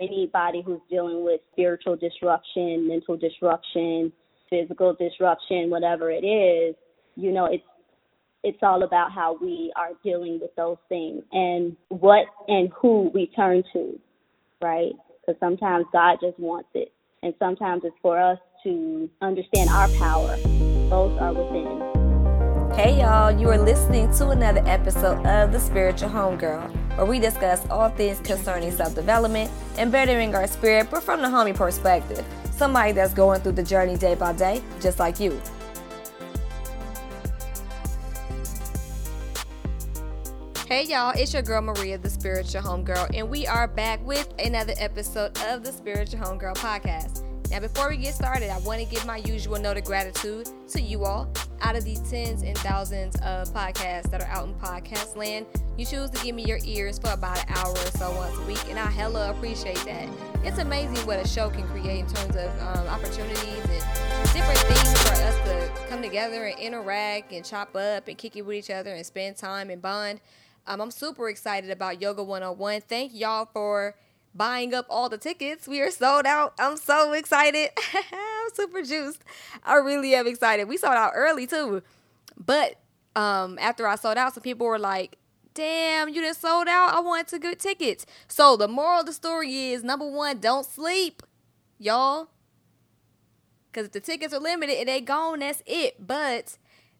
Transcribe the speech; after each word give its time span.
anybody 0.00 0.62
who's 0.64 0.80
dealing 0.90 1.24
with 1.24 1.40
spiritual 1.52 1.96
disruption, 1.96 2.88
mental 2.88 3.16
disruption, 3.16 4.12
physical 4.50 4.94
disruption, 4.94 5.70
whatever 5.70 6.10
it 6.10 6.24
is, 6.24 6.74
you 7.16 7.32
know, 7.32 7.46
it's 7.46 7.64
it's 8.44 8.58
all 8.62 8.84
about 8.84 9.10
how 9.10 9.36
we 9.40 9.72
are 9.74 9.90
dealing 10.04 10.38
with 10.40 10.54
those 10.56 10.76
things 10.88 11.22
and 11.32 11.76
what 11.88 12.26
and 12.46 12.70
who 12.80 13.10
we 13.12 13.26
turn 13.34 13.62
to, 13.72 13.98
right? 14.62 14.92
Because 15.20 15.38
sometimes 15.40 15.86
God 15.92 16.18
just 16.20 16.38
wants 16.38 16.68
it, 16.74 16.92
and 17.22 17.34
sometimes 17.38 17.82
it's 17.84 17.96
for 18.00 18.20
us 18.20 18.38
to 18.62 19.10
understand 19.20 19.68
our 19.70 19.88
power. 19.98 20.36
Both 20.88 21.20
are 21.20 21.32
within. 21.32 21.97
Hey 22.78 23.00
y'all, 23.00 23.32
you 23.32 23.48
are 23.48 23.58
listening 23.58 24.08
to 24.18 24.28
another 24.28 24.62
episode 24.64 25.26
of 25.26 25.50
The 25.50 25.58
Spiritual 25.58 26.10
Homegirl, 26.10 26.96
where 26.96 27.06
we 27.06 27.18
discuss 27.18 27.68
all 27.70 27.88
things 27.88 28.20
concerning 28.20 28.70
self 28.70 28.94
development 28.94 29.50
and 29.78 29.90
bettering 29.90 30.32
our 30.36 30.46
spirit, 30.46 30.86
but 30.88 31.02
from 31.02 31.20
the 31.20 31.26
homie 31.26 31.56
perspective. 31.56 32.24
Somebody 32.52 32.92
that's 32.92 33.12
going 33.12 33.40
through 33.40 33.54
the 33.58 33.64
journey 33.64 33.96
day 33.96 34.14
by 34.14 34.32
day, 34.32 34.62
just 34.80 35.00
like 35.00 35.18
you. 35.18 35.40
Hey 40.68 40.84
y'all, 40.84 41.14
it's 41.16 41.32
your 41.32 41.42
girl 41.42 41.62
Maria, 41.62 41.98
the 41.98 42.08
Spiritual 42.08 42.62
Homegirl, 42.62 43.10
and 43.12 43.28
we 43.28 43.44
are 43.48 43.66
back 43.66 44.06
with 44.06 44.32
another 44.38 44.74
episode 44.78 45.36
of 45.48 45.64
the 45.64 45.72
Spiritual 45.72 46.20
Homegirl 46.20 46.54
podcast. 46.54 47.27
Now, 47.50 47.60
before 47.60 47.88
we 47.88 47.96
get 47.96 48.14
started, 48.14 48.50
I 48.50 48.58
want 48.58 48.80
to 48.80 48.84
give 48.84 49.06
my 49.06 49.16
usual 49.16 49.58
note 49.58 49.78
of 49.78 49.84
gratitude 49.84 50.50
to 50.68 50.82
you 50.82 51.06
all. 51.06 51.32
Out 51.62 51.76
of 51.76 51.84
these 51.84 51.98
tens 52.00 52.42
and 52.42 52.56
thousands 52.58 53.16
of 53.16 53.48
podcasts 53.54 54.10
that 54.10 54.20
are 54.20 54.28
out 54.28 54.46
in 54.46 54.54
podcast 54.56 55.16
land, 55.16 55.46
you 55.78 55.86
choose 55.86 56.10
to 56.10 56.22
give 56.22 56.34
me 56.34 56.44
your 56.44 56.58
ears 56.64 56.98
for 56.98 57.10
about 57.10 57.38
an 57.38 57.46
hour 57.56 57.70
or 57.70 57.76
so 57.76 58.14
once 58.16 58.36
a 58.36 58.42
week, 58.42 58.62
and 58.68 58.78
I 58.78 58.90
hella 58.90 59.30
appreciate 59.30 59.82
that. 59.86 60.08
It's 60.44 60.58
amazing 60.58 61.06
what 61.06 61.18
a 61.18 61.26
show 61.26 61.48
can 61.48 61.66
create 61.68 62.00
in 62.00 62.06
terms 62.06 62.36
of 62.36 62.50
um, 62.60 62.86
opportunities 62.86 63.64
and 63.64 64.32
different 64.34 64.58
things 64.58 65.02
for 65.02 65.14
us 65.14 65.34
to 65.48 65.86
come 65.88 66.02
together 66.02 66.44
and 66.44 66.58
interact 66.58 67.32
and 67.32 67.46
chop 67.46 67.74
up 67.74 68.08
and 68.08 68.18
kick 68.18 68.36
it 68.36 68.42
with 68.42 68.56
each 68.56 68.70
other 68.70 68.92
and 68.92 69.06
spend 69.06 69.36
time 69.36 69.70
and 69.70 69.80
bond. 69.80 70.20
Um, 70.66 70.82
I'm 70.82 70.90
super 70.90 71.30
excited 71.30 71.70
about 71.70 72.02
Yoga 72.02 72.22
101. 72.22 72.82
Thank 72.82 73.14
y'all 73.14 73.46
for 73.46 73.94
buying 74.34 74.74
up 74.74 74.86
all 74.88 75.08
the 75.08 75.18
tickets. 75.18 75.66
We 75.66 75.80
are 75.80 75.90
sold 75.90 76.26
out. 76.26 76.54
I'm 76.58 76.76
so 76.76 77.12
excited. 77.12 77.70
I'm 77.94 78.50
super 78.54 78.82
juiced. 78.82 79.22
I 79.64 79.76
really 79.76 80.14
am 80.14 80.26
excited. 80.26 80.68
We 80.68 80.76
sold 80.76 80.94
out 80.94 81.12
early 81.14 81.46
too. 81.46 81.82
But 82.38 82.76
um, 83.16 83.58
after 83.60 83.86
I 83.86 83.96
sold 83.96 84.16
out, 84.16 84.34
some 84.34 84.42
people 84.42 84.66
were 84.66 84.78
like, 84.78 85.18
damn, 85.54 86.08
you 86.08 86.22
just 86.22 86.40
sold 86.40 86.68
out. 86.68 86.94
I 86.94 87.00
wanted 87.00 87.28
to 87.28 87.38
get 87.38 87.58
tickets. 87.58 88.06
So 88.28 88.56
the 88.56 88.68
moral 88.68 89.00
of 89.00 89.06
the 89.06 89.12
story 89.12 89.72
is 89.72 89.82
number 89.82 90.08
one, 90.08 90.38
don't 90.38 90.64
sleep, 90.64 91.22
y'all. 91.78 92.28
Because 93.70 93.86
if 93.86 93.92
the 93.92 94.00
tickets 94.00 94.32
are 94.32 94.40
limited 94.40 94.78
and 94.78 94.88
they 94.88 95.00
gone, 95.00 95.40
that's 95.40 95.62
it. 95.66 96.06
But 96.06 96.58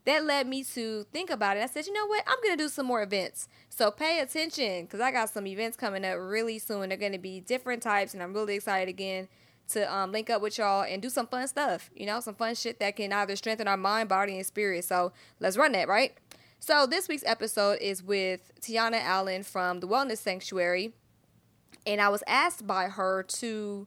that 0.08 0.24
led 0.24 0.46
me 0.46 0.64
to 0.64 1.04
think 1.12 1.28
about 1.28 1.56
it. 1.56 1.62
I 1.62 1.66
said, 1.66 1.86
you 1.86 1.92
know 1.92 2.06
what? 2.06 2.24
I'm 2.26 2.38
going 2.42 2.56
to 2.56 2.62
do 2.62 2.68
some 2.68 2.86
more 2.86 3.02
events. 3.02 3.46
So 3.68 3.90
pay 3.90 4.20
attention 4.20 4.84
because 4.84 5.00
I 5.00 5.10
got 5.12 5.28
some 5.28 5.46
events 5.46 5.76
coming 5.76 6.04
up 6.04 6.16
really 6.18 6.58
soon. 6.58 6.88
They're 6.88 6.98
going 6.98 7.12
to 7.12 7.18
be 7.18 7.40
different 7.40 7.82
types, 7.82 8.14
and 8.14 8.22
I'm 8.22 8.32
really 8.32 8.54
excited 8.54 8.88
again 8.88 9.28
to 9.68 9.94
um, 9.94 10.10
link 10.12 10.30
up 10.30 10.40
with 10.40 10.56
y'all 10.56 10.82
and 10.82 11.02
do 11.02 11.10
some 11.10 11.26
fun 11.26 11.46
stuff. 11.46 11.90
You 11.94 12.06
know, 12.06 12.20
some 12.20 12.34
fun 12.34 12.54
shit 12.54 12.80
that 12.80 12.96
can 12.96 13.12
either 13.12 13.36
strengthen 13.36 13.68
our 13.68 13.76
mind, 13.76 14.08
body, 14.08 14.36
and 14.36 14.46
spirit. 14.46 14.84
So 14.84 15.12
let's 15.40 15.58
run 15.58 15.72
that, 15.72 15.88
right? 15.88 16.14
So 16.58 16.86
this 16.86 17.06
week's 17.06 17.24
episode 17.26 17.78
is 17.82 18.02
with 18.02 18.50
Tiana 18.62 19.02
Allen 19.02 19.42
from 19.42 19.80
the 19.80 19.86
Wellness 19.86 20.18
Sanctuary, 20.18 20.94
and 21.86 22.00
I 22.00 22.08
was 22.08 22.24
asked 22.26 22.66
by 22.66 22.88
her 22.88 23.22
to 23.24 23.86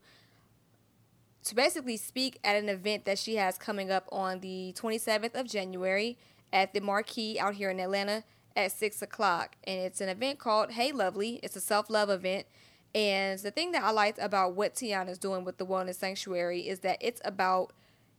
to 1.44 1.56
basically 1.56 1.98
speak 1.98 2.40
at 2.44 2.56
an 2.56 2.70
event 2.70 3.06
that 3.06 3.18
she 3.18 3.36
has 3.36 3.58
coming 3.58 3.92
up 3.92 4.08
on 4.12 4.40
the 4.40 4.74
27th 4.78 5.34
of 5.34 5.48
January 5.48 6.18
at 6.54 6.74
the 6.74 6.82
Marquee 6.82 7.40
out 7.40 7.56
here 7.56 7.70
in 7.70 7.80
Atlanta 7.80 8.24
at 8.56 8.72
6 8.72 9.02
o'clock. 9.02 9.56
And 9.64 9.80
it's 9.82 10.02
an 10.02 10.10
event 10.10 10.40
called 10.40 10.72
Hey 10.72 10.92
Lovely. 10.92 11.40
It's 11.44 11.56
a 11.56 11.62
self 11.62 11.90
love 11.90 12.10
event. 12.10 12.46
And 12.94 13.40
the 13.40 13.52
thing 13.52 13.72
that 13.72 13.84
I 13.84 13.92
liked 13.92 14.20
about 14.20 14.54
what 14.54 14.76
Tiana 14.76 15.10
is 15.10 15.18
doing 15.18 15.46
with 15.46 15.58
the 15.58 15.66
Wellness 15.66 15.96
Sanctuary 15.96 16.68
is 16.68 16.80
that 16.80 16.98
it's 17.00 17.22
about 17.24 17.72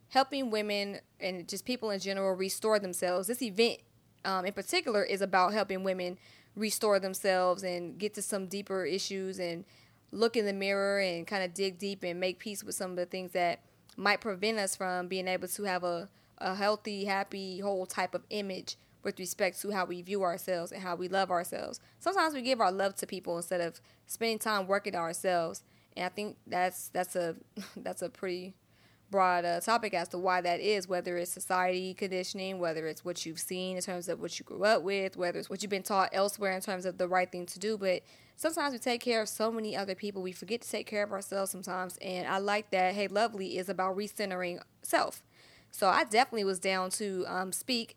helping 0.09 0.51
women 0.51 1.01
and 1.21 1.47
just 1.47 1.65
people 1.65 1.91
in 1.91 2.01
general 2.01 2.35
restore 2.35 2.79
themselves. 2.79 3.29
This 3.29 3.43
event 3.43 3.81
um, 4.25 4.47
in 4.47 4.53
particular 4.53 5.03
is 5.03 5.21
about 5.21 5.53
helping 5.53 5.85
women 5.85 6.19
restore 6.55 6.99
themselves 6.99 7.63
and 7.63 7.99
get 7.99 8.15
to 8.15 8.23
some 8.23 8.47
deeper 8.47 8.85
issues 8.85 9.39
and 9.39 9.65
look 10.13 10.37
in 10.37 10.45
the 10.45 10.53
mirror 10.53 11.01
and 11.01 11.27
kind 11.27 11.43
of 11.43 11.55
dig 11.55 11.79
deep 11.79 12.05
and 12.05 12.21
make 12.21 12.39
peace 12.39 12.63
with 12.63 12.75
some 12.75 12.91
of 12.91 12.97
the 12.97 13.07
things 13.07 13.33
that 13.33 13.61
might 13.97 14.21
prevent 14.21 14.59
us 14.59 14.77
from 14.77 15.09
being 15.09 15.27
able 15.27 15.49
to 15.49 15.63
have 15.65 15.83
a, 15.83 16.09
a 16.39 16.55
healthy, 16.55 17.05
happy, 17.05 17.59
whole 17.59 17.87
type 17.87 18.15
of 18.15 18.23
image 18.31 18.77
with 19.03 19.19
respect 19.19 19.61
to 19.61 19.71
how 19.71 19.85
we 19.85 20.01
view 20.03 20.23
ourselves 20.23 20.71
and 20.71 20.83
how 20.83 20.95
we 20.95 21.09
love 21.09 21.31
ourselves. 21.31 21.81
Sometimes 21.99 22.35
we 22.35 22.43
give 22.43 22.61
our 22.61 22.71
love 22.71 22.95
to 22.97 23.07
people 23.07 23.37
instead 23.37 23.61
of 23.61 23.81
spending 24.07 24.39
time 24.39 24.67
working 24.67 24.95
on 24.95 25.03
ourselves. 25.03 25.63
And 25.97 26.07
I 26.07 26.09
think 26.09 26.37
that's 26.47 26.89
that's 26.89 27.17
a 27.17 27.37
that's 27.77 28.03
a 28.03 28.09
pretty 28.09 28.55
broad 29.13 29.45
uh, 29.45 29.61
topic 29.61 29.95
as 29.95 30.09
to 30.09 30.19
why 30.19 30.41
that 30.41 30.59
is, 30.59 30.89
whether 30.89 31.17
it's 31.17 31.31
society 31.31 31.95
conditioning, 31.95 32.59
whether 32.59 32.89
it's 32.89 33.05
what 33.05 33.25
you've 33.25 33.39
seen 33.39 33.77
in 33.77 33.83
terms 33.83 34.09
of 34.09 34.19
what 34.19 34.37
you 34.41 34.45
grew 34.45 34.65
up 34.65 34.83
with, 34.83 35.17
whether 35.17 35.39
it's 35.39 35.49
what 35.49 35.63
you've 35.63 35.71
been 35.71 35.85
taught 35.85 36.11
elsewhere 36.13 36.51
in 36.51 36.61
terms 36.61 36.85
of 36.85 36.99
the 36.99 37.07
right 37.07 37.31
thing 37.31 37.47
to 37.47 37.61
do. 37.61 37.79
But 37.79 38.03
sometimes 38.35 38.73
we 38.73 38.81
take 38.81 39.01
care 39.01 39.23
of 39.23 39.29
so 39.29 39.53
many 39.53 39.77
other 39.77 39.95
people, 39.95 40.21
we 40.23 40.33
forget 40.33 40.63
to 40.63 40.69
take 40.69 40.89
care 40.89 41.05
of 41.05 41.13
ourselves 41.13 41.53
sometimes. 41.53 41.97
And 42.03 42.27
I 42.27 42.39
like 42.39 42.71
that 42.71 42.95
Hey 42.95 43.07
Lovely 43.07 43.59
is 43.59 43.69
about 43.69 43.97
recentering 43.97 44.61
self. 44.83 45.23
So 45.71 45.87
I 45.87 46.03
definitely 46.03 46.45
was 46.45 46.59
down 46.59 46.91
to 46.91 47.25
um, 47.29 47.53
speak 47.53 47.97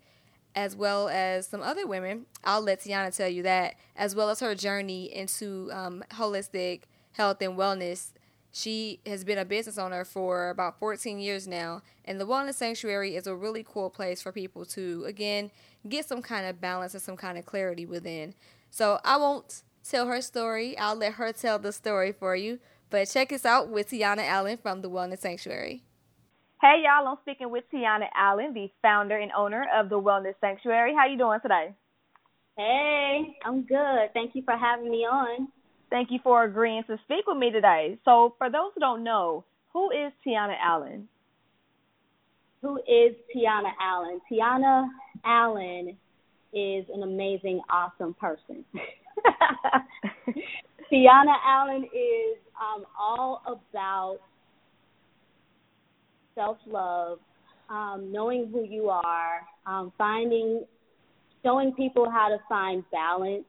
as 0.56 0.76
well 0.76 1.10
as 1.10 1.48
some 1.48 1.62
other 1.62 1.86
women. 1.86 2.28
I'll 2.44 2.62
let 2.62 2.82
Tiana 2.82 3.16
tell 3.16 3.28
you 3.28 3.44
that, 3.44 3.76
as 3.96 4.16
well 4.16 4.30
as 4.30 4.40
her 4.40 4.56
journey 4.56 5.14
into 5.14 5.70
um, 5.74 6.04
holistic 6.12 6.84
health 7.12 7.42
and 7.42 7.58
wellness 7.58 8.12
she 8.56 9.02
has 9.06 9.26
been 9.26 9.38
a 9.38 9.44
business 9.44 9.78
owner 9.78 10.06
for 10.06 10.50
about 10.50 10.80
14 10.80 11.20
years 11.20 11.46
now, 11.46 11.82
and 12.06 12.22
the 12.22 12.26
Wellness 12.26 12.54
Sanctuary 12.54 13.18
is 13.18 13.28
a 13.28 13.36
really 13.36 13.66
cool 13.68 13.90
place 13.90 14.22
for 14.22 14.32
people 14.32 14.64
to, 14.68 15.04
again, 15.06 15.52
get 15.90 16.08
some 16.08 16.22
kind 16.22 16.46
of 16.46 16.62
balance 16.62 16.94
and 16.94 17.04
some 17.04 17.18
kind 17.18 17.38
of 17.38 17.46
clarity 17.46 17.86
within. 17.86 18.34
So 18.70 19.02
I 19.04 19.18
won't 19.18 19.64
tell 19.84 20.08
her 20.08 20.22
story, 20.22 20.78
I'll 20.78 20.96
let 20.96 21.16
her 21.16 21.34
tell 21.34 21.60
the 21.60 21.74
story 21.74 22.14
for 22.14 22.34
you. 22.38 22.60
But 22.90 23.10
check 23.10 23.34
us 23.34 23.44
out 23.44 23.68
with 23.68 23.90
Tiana 23.90 24.26
Allen 24.26 24.58
from 24.58 24.82
the 24.82 24.90
Wellness 24.90 25.20
Sanctuary. 25.20 25.84
Hey 26.62 26.82
y'all, 26.86 27.10
I'm 27.10 27.18
speaking 27.24 27.52
with 27.52 27.66
Tiana 27.74 28.08
Allen, 28.16 28.54
the 28.54 28.72
founder 28.82 29.18
and 29.18 29.34
owner 29.34 29.66
of 29.76 29.90
the 29.90 30.00
Wellness 30.00 30.36
Sanctuary. 30.40 30.94
How 30.98 31.08
you 31.08 31.18
doing 31.18 31.40
today? 31.42 31.76
Hey, 32.56 33.36
I'm 33.44 33.64
good. 33.64 34.14
Thank 34.14 34.34
you 34.34 34.44
for 34.46 34.56
having 34.56 34.90
me 34.90 35.00
on. 35.00 35.50
Thank 35.90 36.12
you 36.12 36.20
for 36.24 36.44
agreeing 36.44 36.84
to 36.88 36.98
speak 37.04 37.26
with 37.28 37.38
me 37.38 37.52
today. 37.52 37.98
So, 38.06 38.36
for 38.38 38.50
those 38.50 38.72
who 38.74 38.80
don't 38.80 39.04
know, 39.04 39.46
who 39.72 39.92
is 39.92 40.12
Tiana 40.26 40.56
Allen? 40.64 41.08
Who 42.62 42.78
is 42.78 43.16
Tiana 43.36 43.72
Allen? 43.80 44.20
Tiana 44.32 44.88
Allen 45.24 45.98
is 46.54 46.86
an 46.94 47.04
amazing, 47.04 47.62
awesome 47.70 48.16
person. 48.16 48.66
Tiana 50.92 51.36
Allen 51.46 51.84
is 51.84 52.38
um, 52.60 52.86
all 53.00 53.42
about 53.48 54.20
self 56.36 56.58
love, 56.66 57.20
um, 57.70 58.12
knowing 58.12 58.50
who 58.52 58.64
you 58.64 58.90
are, 58.90 59.42
um, 59.66 59.92
finding, 59.98 60.64
showing 61.44 61.74
people 61.74 62.10
how 62.10 62.30
to 62.30 62.38
find 62.48 62.84
balance, 62.92 63.46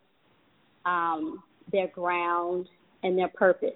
um, 0.85 1.43
their 1.73 1.89
ground, 1.89 2.69
and 3.03 3.19
their 3.19 3.29
purpose. 3.29 3.75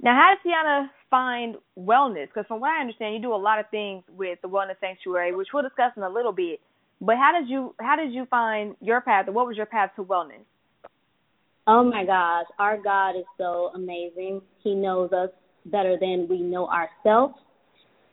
Now, 0.00 0.14
how 0.14 0.34
does 0.34 0.52
Tiana 0.52 0.90
find 1.10 1.56
wellness? 1.78 2.28
Because 2.28 2.46
from 2.46 2.60
what 2.60 2.70
I 2.70 2.80
understand, 2.80 3.14
you 3.14 3.20
do 3.20 3.34
a 3.34 3.36
lot 3.36 3.58
of 3.58 3.66
things 3.70 4.04
with 4.08 4.38
the 4.42 4.48
Wellness 4.48 4.78
Sanctuary, 4.80 5.34
which 5.34 5.48
we'll 5.52 5.62
discuss 5.62 5.92
in 5.96 6.02
a 6.02 6.08
little 6.08 6.32
bit. 6.32 6.60
But 7.00 7.16
how 7.16 7.32
did 7.38 7.48
you 7.48 7.74
how 7.80 7.96
did 7.96 8.12
you 8.12 8.26
find 8.26 8.76
your 8.80 9.00
path, 9.00 9.26
and 9.26 9.34
what 9.34 9.46
was 9.46 9.56
your 9.56 9.66
path 9.66 9.90
to 9.96 10.04
wellness? 10.04 10.44
Oh 11.66 11.82
my 11.82 12.04
gosh, 12.04 12.46
our 12.58 12.78
God 12.80 13.16
is 13.16 13.24
so 13.36 13.70
amazing. 13.74 14.40
He 14.62 14.74
knows 14.74 15.12
us 15.12 15.30
better 15.66 15.96
than 16.00 16.26
we 16.28 16.40
know 16.40 16.68
ourselves. 16.68 17.34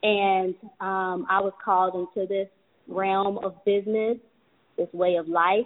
And 0.01 0.55
um, 0.81 1.27
I 1.29 1.39
was 1.39 1.53
called 1.63 1.95
into 1.95 2.27
this 2.27 2.47
realm 2.87 3.37
of 3.37 3.63
business 3.63 4.17
this 4.77 4.87
way 4.93 5.15
of 5.15 5.27
life. 5.27 5.65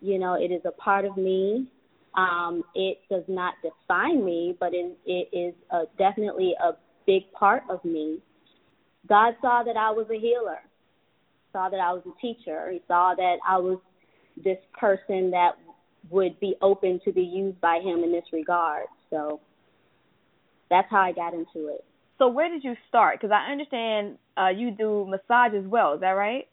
You 0.00 0.18
know, 0.18 0.34
it 0.34 0.52
is 0.52 0.62
a 0.64 0.72
part 0.72 1.04
of 1.04 1.16
me. 1.16 1.66
Um, 2.14 2.62
it 2.74 2.98
does 3.08 3.24
not 3.28 3.54
define 3.62 4.24
me, 4.24 4.56
but 4.60 4.74
it, 4.74 4.98
it 5.06 5.28
is 5.36 5.54
a, 5.70 5.84
definitely 5.96 6.54
a 6.62 6.72
big 7.06 7.30
part 7.32 7.62
of 7.70 7.84
me. 7.84 8.18
God 9.08 9.34
saw 9.40 9.62
that 9.64 9.76
I 9.76 9.90
was 9.90 10.06
a 10.10 10.18
healer, 10.18 10.58
saw 11.52 11.68
that 11.68 11.80
I 11.80 11.92
was 11.92 12.02
a 12.06 12.20
teacher. 12.20 12.70
He 12.70 12.82
saw 12.86 13.14
that 13.16 13.36
I 13.48 13.58
was 13.58 13.78
this 14.36 14.58
person 14.78 15.30
that 15.30 15.52
would 16.10 16.38
be 16.40 16.54
open 16.62 17.00
to 17.04 17.12
be 17.12 17.22
used 17.22 17.60
by 17.60 17.80
him 17.82 18.02
in 18.04 18.12
this 18.12 18.24
regard. 18.32 18.86
So 19.10 19.40
that's 20.70 20.90
how 20.90 21.00
I 21.00 21.12
got 21.12 21.34
into 21.34 21.68
it. 21.68 21.84
So 22.18 22.28
where 22.28 22.48
did 22.48 22.64
you 22.64 22.74
start? 22.88 23.18
Because 23.20 23.32
I 23.32 23.50
understand 23.50 24.18
uh, 24.36 24.48
you 24.48 24.70
do 24.70 25.06
massage 25.08 25.54
as 25.54 25.66
well. 25.66 25.94
Is 25.94 26.00
that 26.00 26.10
right? 26.10 26.46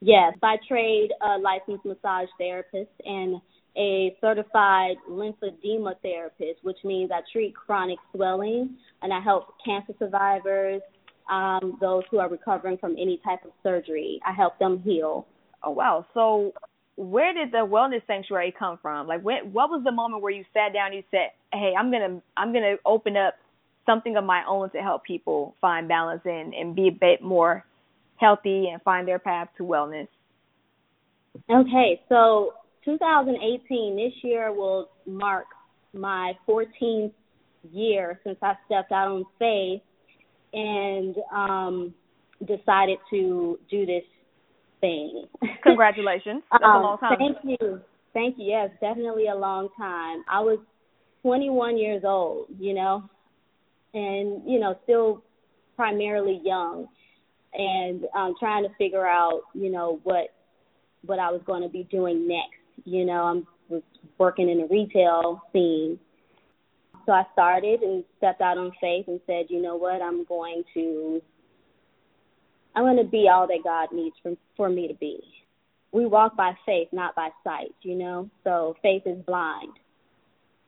Yes, 0.00 0.34
by 0.40 0.56
trade, 0.68 1.10
a 1.22 1.38
licensed 1.38 1.84
massage 1.84 2.28
therapist 2.38 2.90
and 3.04 3.40
a 3.76 4.16
certified 4.20 4.96
lymphedema 5.10 5.94
therapist, 6.02 6.62
which 6.62 6.78
means 6.84 7.10
I 7.12 7.20
treat 7.32 7.54
chronic 7.54 7.98
swelling 8.14 8.76
and 9.02 9.12
I 9.12 9.20
help 9.20 9.54
cancer 9.64 9.92
survivors, 9.98 10.82
um, 11.30 11.78
those 11.80 12.04
who 12.10 12.18
are 12.18 12.28
recovering 12.28 12.78
from 12.78 12.92
any 12.92 13.20
type 13.24 13.44
of 13.44 13.50
surgery. 13.62 14.20
I 14.26 14.32
help 14.32 14.58
them 14.58 14.80
heal. 14.84 15.26
Oh 15.62 15.70
wow! 15.70 16.06
So 16.14 16.52
where 16.96 17.34
did 17.34 17.52
the 17.52 17.58
wellness 17.58 18.06
sanctuary 18.06 18.54
come 18.56 18.78
from? 18.80 19.06
Like, 19.06 19.22
when, 19.22 19.52
what 19.52 19.68
was 19.70 19.82
the 19.84 19.92
moment 19.92 20.22
where 20.22 20.32
you 20.32 20.44
sat 20.54 20.72
down 20.72 20.86
and 20.88 20.96
you 20.96 21.02
said, 21.10 21.30
"Hey, 21.52 21.72
I'm 21.78 21.90
gonna 21.90 22.20
I'm 22.36 22.52
gonna 22.52 22.76
open 22.86 23.16
up 23.16 23.34
something 23.84 24.16
of 24.16 24.24
my 24.24 24.44
own 24.48 24.70
to 24.70 24.78
help 24.78 25.04
people 25.04 25.54
find 25.60 25.88
balance 25.88 26.22
and 26.24 26.54
and 26.54 26.74
be 26.76 26.88
a 26.88 26.92
bit 26.92 27.20
more 27.22 27.64
healthy 28.18 28.68
and 28.68 28.80
find 28.82 29.06
their 29.06 29.18
path 29.18 29.48
to 29.56 29.62
wellness?" 29.62 30.08
Okay, 31.50 32.00
so 32.08 32.52
2018 32.84 33.96
this 33.96 34.12
year 34.22 34.52
will 34.52 34.90
mark 35.06 35.46
my 35.92 36.32
14th 36.46 37.12
year 37.72 38.20
since 38.24 38.38
I 38.42 38.54
stepped 38.66 38.92
out 38.92 39.08
on 39.08 39.24
faith 39.38 39.82
and 40.52 41.16
um 41.32 41.94
decided 42.46 42.98
to 43.10 43.58
do 43.70 43.84
this 43.84 44.04
thing. 44.80 45.24
Congratulations. 45.62 46.42
That's 46.52 46.64
um, 46.64 46.76
a 46.76 46.82
long 46.82 46.98
time. 46.98 47.18
Thank 47.18 47.38
you. 47.42 47.80
Thank 48.14 48.38
you. 48.38 48.46
Yes, 48.46 48.70
definitely 48.80 49.26
a 49.28 49.34
long 49.34 49.68
time. 49.76 50.24
I 50.30 50.40
was 50.40 50.58
21 51.22 51.78
years 51.78 52.02
old, 52.04 52.46
you 52.58 52.74
know, 52.74 53.08
and, 53.94 54.48
you 54.48 54.60
know, 54.60 54.76
still 54.84 55.22
primarily 55.76 56.40
young 56.44 56.86
and 57.58 58.06
um 58.16 58.34
trying 58.38 58.62
to 58.62 58.70
figure 58.78 59.06
out, 59.06 59.42
you 59.54 59.70
know, 59.70 60.00
what 60.04 60.28
what 61.04 61.18
I 61.18 61.30
was 61.30 61.42
going 61.46 61.62
to 61.62 61.68
be 61.68 61.86
doing 61.90 62.26
next. 62.26 62.58
You 62.84 63.04
know, 63.04 63.44
I 63.68 63.72
was 63.72 63.82
working 64.16 64.48
in 64.48 64.58
the 64.58 64.66
retail 64.66 65.42
scene. 65.52 65.98
So 67.06 67.12
I 67.12 67.24
started 67.32 67.82
and 67.82 68.04
stepped 68.18 68.40
out 68.40 68.58
on 68.58 68.72
faith 68.80 69.06
and 69.08 69.20
said, 69.26 69.46
you 69.48 69.62
know 69.62 69.76
what, 69.76 70.02
I'm 70.02 70.24
going 70.24 70.62
to 70.74 71.22
I'm 72.74 72.84
going 72.84 72.96
to 72.98 73.04
be 73.10 73.28
all 73.28 73.46
that 73.46 73.64
God 73.64 73.88
needs 73.92 74.14
for, 74.22 74.34
for 74.56 74.68
me 74.68 74.86
to 74.88 74.94
be. 74.94 75.18
We 75.90 76.06
walk 76.06 76.36
by 76.36 76.52
faith, 76.66 76.88
not 76.92 77.14
by 77.14 77.30
sight, 77.42 77.74
you 77.82 77.94
know? 77.94 78.30
So 78.44 78.76
faith 78.82 79.02
is 79.06 79.18
blind. 79.24 79.72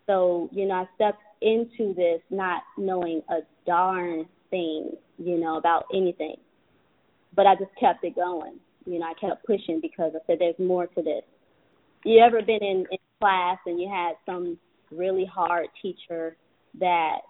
So, 0.07 0.49
you 0.51 0.67
know, 0.67 0.75
I 0.75 0.89
stepped 0.97 1.23
into 1.41 1.95
this 1.95 2.21
not 2.31 2.63
knowing 2.77 3.23
a 3.29 3.41
darn 3.67 4.27
thing, 4.51 4.93
you 5.19 5.39
know, 5.39 5.57
about 5.57 5.85
anything. 5.95 6.37
But 7.41 7.47
I 7.47 7.55
just 7.55 7.71
kept 7.81 8.05
it 8.05 8.17
going. 8.17 8.61
You 8.85 8.99
know, 8.99 9.07
I 9.07 9.15
kept 9.19 9.47
pushing 9.47 9.81
because 9.81 10.13
I 10.15 10.19
said 10.27 10.37
there's 10.41 10.59
more 10.59 10.87
to 10.89 11.03
this. 11.03 11.23
You 12.05 12.23
ever 12.23 12.43
been 12.43 12.63
in, 12.63 12.85
in 12.91 12.99
class 13.19 13.57
and 13.65 13.81
you 13.81 13.89
had 13.89 14.17
some 14.27 14.59
really 14.91 15.25
hard 15.25 15.69
teacher 15.81 16.37
that 16.79 17.21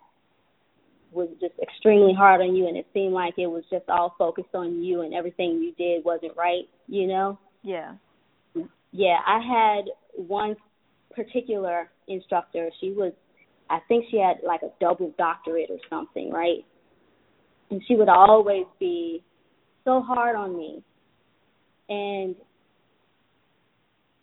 was 1.13 1.29
just 1.41 1.55
extremely 1.63 2.13
hard 2.13 2.41
on 2.41 2.57
you 2.57 2.67
and 2.67 2.77
it 2.77 2.89
seemed 2.93 3.13
like 3.13 3.35
it 3.39 3.47
was 3.47 3.63
just 3.71 3.89
all 3.89 4.17
focused 4.19 4.53
on 4.53 4.83
you 4.83 5.03
and 5.03 5.15
everything 5.15 5.63
you 5.63 5.73
did 5.79 6.05
wasn't 6.05 6.37
right, 6.37 6.65
you 6.89 7.07
know? 7.07 7.39
Yeah. 7.63 7.93
Yeah, 8.91 9.19
I 9.25 9.39
had 9.39 9.85
one 10.17 10.57
particular 11.15 11.89
instructor. 12.09 12.71
She 12.81 12.91
was 12.91 13.13
I 13.71 13.79
think 13.87 14.07
she 14.11 14.17
had 14.17 14.45
like 14.45 14.63
a 14.63 14.73
double 14.81 15.15
doctorate 15.17 15.71
or 15.71 15.79
something, 15.89 16.33
right? 16.33 16.65
And 17.71 17.81
she 17.87 17.95
would 17.95 18.09
always 18.09 18.67
be 18.81 19.23
so 19.85 20.01
hard 20.01 20.37
on 20.37 20.57
me. 20.57 20.83
And 21.89 22.37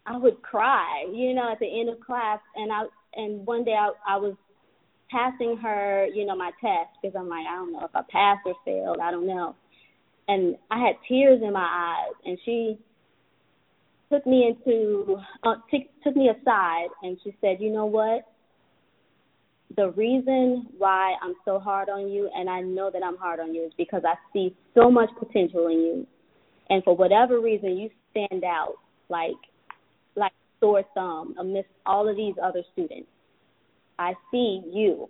I 0.06 0.18
would 0.18 0.42
cry, 0.42 1.06
you 1.12 1.34
know, 1.34 1.52
at 1.52 1.60
the 1.60 1.80
end 1.80 1.90
of 1.90 2.00
class 2.00 2.40
and 2.56 2.72
I 2.72 2.84
and 3.16 3.46
one 3.46 3.64
day 3.64 3.74
I 3.74 3.92
I 4.08 4.18
was 4.18 4.36
passing 5.10 5.58
her, 5.58 6.08
you 6.14 6.26
know, 6.26 6.36
my 6.36 6.52
test 6.62 6.90
because 7.02 7.16
I'm 7.18 7.30
like, 7.30 7.46
I 7.50 7.56
don't 7.56 7.72
know 7.72 7.86
if 7.86 7.96
I 7.96 8.02
passed 8.10 8.42
or 8.46 8.56
failed. 8.66 8.98
I 9.02 9.12
don't 9.12 9.28
know. 9.28 9.56
And 10.28 10.58
I 10.70 10.80
had 10.80 10.96
tears 11.08 11.42
in 11.42 11.54
my 11.54 11.60
eyes, 11.60 12.14
and 12.26 12.38
she 12.44 12.78
took 14.12 14.26
me 14.26 14.48
into 14.48 15.18
uh, 15.44 15.56
t- 15.72 15.90
took 16.04 16.16
me 16.16 16.30
aside, 16.30 16.88
and 17.02 17.18
she 17.24 17.34
said, 17.40 17.58
you 17.62 17.72
know 17.72 17.86
what? 17.86 18.28
The 19.78 19.92
reason 19.92 20.68
why 20.78 21.16
I'm 21.22 21.36
so 21.46 21.60
hard 21.60 21.88
on 21.88 22.10
you, 22.10 22.30
and 22.36 22.50
I 22.50 22.62
know 22.62 22.90
that 22.92 23.04
I'm 23.04 23.18
hard 23.18 23.40
on 23.40 23.54
you, 23.54 23.66
is 23.66 23.72
because 23.78 24.02
I 24.06 24.16
see 24.34 24.56
so 24.76 24.92
much 24.92 25.10
potential 25.20 25.68
in 25.68 25.80
you, 25.80 26.08
and 26.70 26.84
for 26.84 26.96
whatever 26.96 27.40
reason, 27.40 27.78
you 27.78 27.90
stand 28.12 28.44
out 28.44 28.74
like 29.10 29.36
like 30.16 30.34
sore 30.60 30.84
thumb 30.94 31.36
amidst 31.40 31.70
all 31.86 32.10
of 32.10 32.18
these 32.18 32.34
other 32.44 32.64
students 32.74 33.08
I 34.00 34.14
see 34.32 34.62
you. 34.72 35.10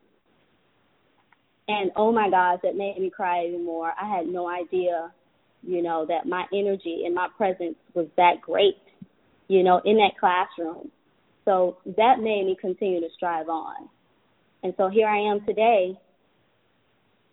And 1.67 1.91
oh 1.95 2.11
my 2.11 2.29
gosh, 2.29 2.59
that 2.63 2.75
made 2.75 2.97
me 2.99 3.09
cry 3.09 3.45
even 3.45 3.65
more. 3.65 3.91
I 4.01 4.07
had 4.07 4.27
no 4.27 4.49
idea, 4.49 5.11
you 5.63 5.81
know, 5.81 6.05
that 6.07 6.25
my 6.25 6.45
energy 6.53 7.03
and 7.05 7.13
my 7.13 7.27
presence 7.35 7.75
was 7.93 8.07
that 8.15 8.41
great, 8.41 8.77
you 9.49 9.63
know, 9.63 9.81
in 9.83 9.97
that 9.97 10.13
classroom. 10.19 10.89
So 11.43 11.77
that 11.97 12.19
made 12.19 12.45
me 12.45 12.55
continue 12.59 13.01
to 13.01 13.07
strive 13.15 13.49
on. 13.49 13.89
And 14.67 14.73
so 14.75 14.89
here 14.89 15.07
I 15.07 15.19
am 15.19 15.45
today. 15.45 15.97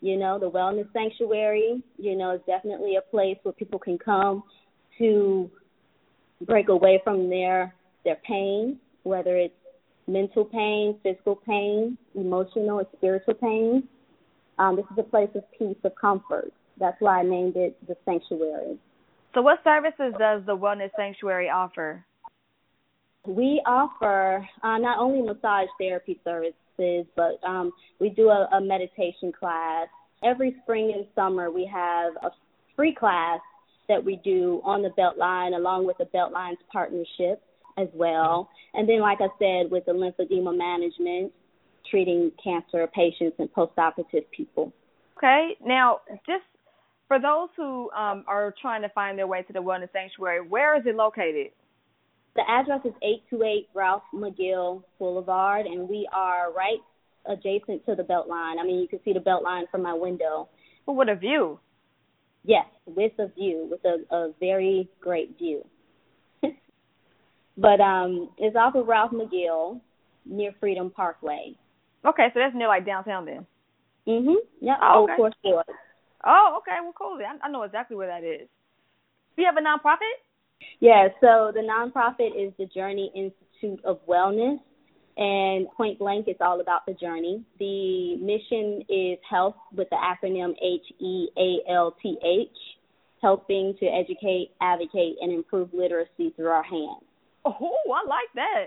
You 0.01 0.17
know, 0.17 0.39
the 0.39 0.49
Wellness 0.49 0.87
Sanctuary, 0.93 1.83
you 1.99 2.15
know, 2.15 2.31
is 2.37 2.41
definitely 2.47 2.95
a 2.95 3.01
place 3.11 3.39
where 3.43 3.53
people 3.53 3.81
can 3.81 3.99
come 3.99 4.45
to 4.99 5.51
break 6.43 6.69
away 6.69 7.01
from 7.03 7.29
their 7.29 7.75
their 8.05 8.19
pain, 8.25 8.79
whether 9.03 9.37
it's 9.37 9.53
mental 10.07 10.45
pain, 10.45 10.97
physical 11.03 11.35
pain, 11.35 11.99
emotional 12.15 12.79
and 12.79 12.87
spiritual 12.97 13.35
pain. 13.35 13.83
Um, 14.61 14.77
this 14.77 14.85
is 14.93 14.99
a 14.99 15.03
place 15.03 15.31
of 15.35 15.43
peace, 15.59 15.79
of 15.83 15.93
comfort. 16.01 16.53
That's 16.79 17.01
why 17.01 17.19
I 17.19 17.23
named 17.25 17.57
it 17.57 17.77
the 17.89 17.97
sanctuary. 18.05 18.79
So, 19.35 19.43
what 19.43 19.59
services 19.65 20.15
does 20.21 20.43
the 20.47 20.57
Wellness 20.57 20.91
Sanctuary 20.95 21.51
offer? 21.51 22.05
We 23.27 23.61
offer 23.67 24.47
uh, 24.63 24.79
not 24.79 25.01
only 25.01 25.21
massage 25.21 25.67
therapy 25.81 26.21
services, 26.77 27.07
but 27.17 27.47
um, 27.47 27.73
we 28.01 28.11
do 28.11 28.29
a, 28.29 28.49
a 28.53 28.61
meditation 28.61 29.33
class. 29.39 29.89
Every 30.23 30.57
spring 30.63 30.93
and 30.95 31.07
summer, 31.15 31.51
we 31.51 31.69
have 31.73 32.15
a 32.23 32.31
free 32.77 32.95
class 32.95 33.41
that 33.89 34.03
we 34.03 34.21
do 34.25 34.63
on 34.65 34.83
the 34.83 34.91
Beltline, 34.91 35.55
along 35.55 35.87
with 35.87 35.99
the 35.99 36.07
Beltline's 36.07 36.59
partnership 36.73 37.43
as 37.77 37.89
well. 37.93 38.49
And 38.73 38.89
then, 38.89 39.01
like 39.01 39.19
I 39.21 39.29
said, 39.39 39.71
with 39.71 39.85
the 39.85 39.93
lymphedema 39.93 40.57
management, 40.57 41.33
treating 41.91 42.31
cancer 42.43 42.89
patients 42.95 43.37
and 43.39 43.53
postoperative 43.53 44.25
people. 44.35 44.73
Okay. 45.19 45.51
Now, 45.65 46.01
just 46.27 46.45
for 47.09 47.21
those 47.21 47.49
who 47.57 47.91
um, 47.91 48.25
are 48.27 48.55
trying 48.61 48.83
to 48.83 48.89
find 48.91 49.19
their 49.19 49.27
way 49.27 49.43
to 49.43 49.53
the 49.53 49.59
Wellness 49.59 49.93
Sanctuary, 49.93 50.47
where 50.47 50.77
is 50.79 50.85
it 50.87 50.95
located? 50.95 51.49
The 52.37 52.43
address 52.49 52.81
is 52.85 52.93
828 53.03 53.69
Ralph 53.75 54.03
McGill 54.13 54.83
Boulevard, 54.99 55.67
and 55.67 55.89
we 55.89 56.09
are 56.13 56.53
right 56.53 56.81
adjacent 57.27 57.85
to 57.87 57.95
the 57.95 58.03
Beltline. 58.03 58.59
I 58.61 58.65
mean, 58.65 58.81
you 58.81 58.89
can 58.89 59.01
see 59.05 59.13
the 59.13 59.21
Beltline 59.21 59.71
from 59.71 59.83
my 59.83 59.95
window. 59.95 60.49
Well, 60.87 60.97
what 60.97 61.09
a 61.09 61.15
view! 61.15 61.61
Yes, 62.45 62.67
with 62.87 63.13
a 63.19 63.29
view, 63.29 63.69
with 63.71 63.81
a, 63.85 64.15
a 64.15 64.33
very 64.41 64.89
great 65.01 65.37
view. 65.39 65.65
But 67.57 67.81
um, 67.81 68.31
it's 68.37 68.57
off 68.57 68.75
of 68.75 68.89
Ralph 68.89 69.13
McGill 69.13 69.81
near 70.27 70.51
Freedom 70.59 70.91
Parkway. 70.91 71.55
Okay, 72.05 72.27
so 72.35 72.41
that's 72.41 72.55
near 72.55 72.67
like 72.67 72.85
downtown 72.85 73.25
then. 73.25 73.47
Mhm. 74.09 74.35
Yeah. 74.61 74.75
Oh, 74.83 75.05
okay. 75.05 75.15
Old 75.19 75.35
Oh, 76.27 76.59
okay. 76.59 76.79
Well, 76.83 76.95
cool. 76.99 77.19
I, 77.21 77.47
I 77.47 77.51
know 77.51 77.63
exactly 77.63 77.97
where 77.97 78.09
that 78.09 78.25
is. 78.27 78.49
Do 79.37 79.43
you 79.43 79.47
have 79.47 79.57
a 79.57 79.61
nonprofit? 79.61 80.19
Yeah. 80.81 81.09
So 81.21 81.53
the 81.55 81.61
nonprofit 81.61 82.31
is 82.37 82.53
the 82.59 82.67
Journey 82.67 83.11
Institute 83.15 83.85
of 83.85 84.01
Wellness, 84.07 84.59
and 85.17 85.69
point 85.77 85.99
blank, 85.99 86.27
it's 86.27 86.41
all 86.41 86.61
about 86.61 86.87
the 86.87 86.95
journey. 86.95 87.45
The 87.59 88.17
mission 88.17 88.83
is 88.89 89.19
health 89.29 89.57
with 89.73 89.89
the 89.91 89.97
acronym 89.97 90.55
H 90.63 90.87
E 91.01 91.29
A 91.39 91.71
L 91.73 91.95
T 92.03 92.17
H, 92.25 92.49
helping 93.23 93.75
to 93.79 93.87
educate, 93.87 94.51
advocate, 94.61 95.17
and 95.21 95.33
improve 95.33 95.73
literacy 95.73 96.33
through 96.37 96.49
our 96.49 96.65
hands. 96.65 97.05
Oh, 97.45 97.77
I 97.95 98.09
like 98.09 98.33
that. 98.35 98.67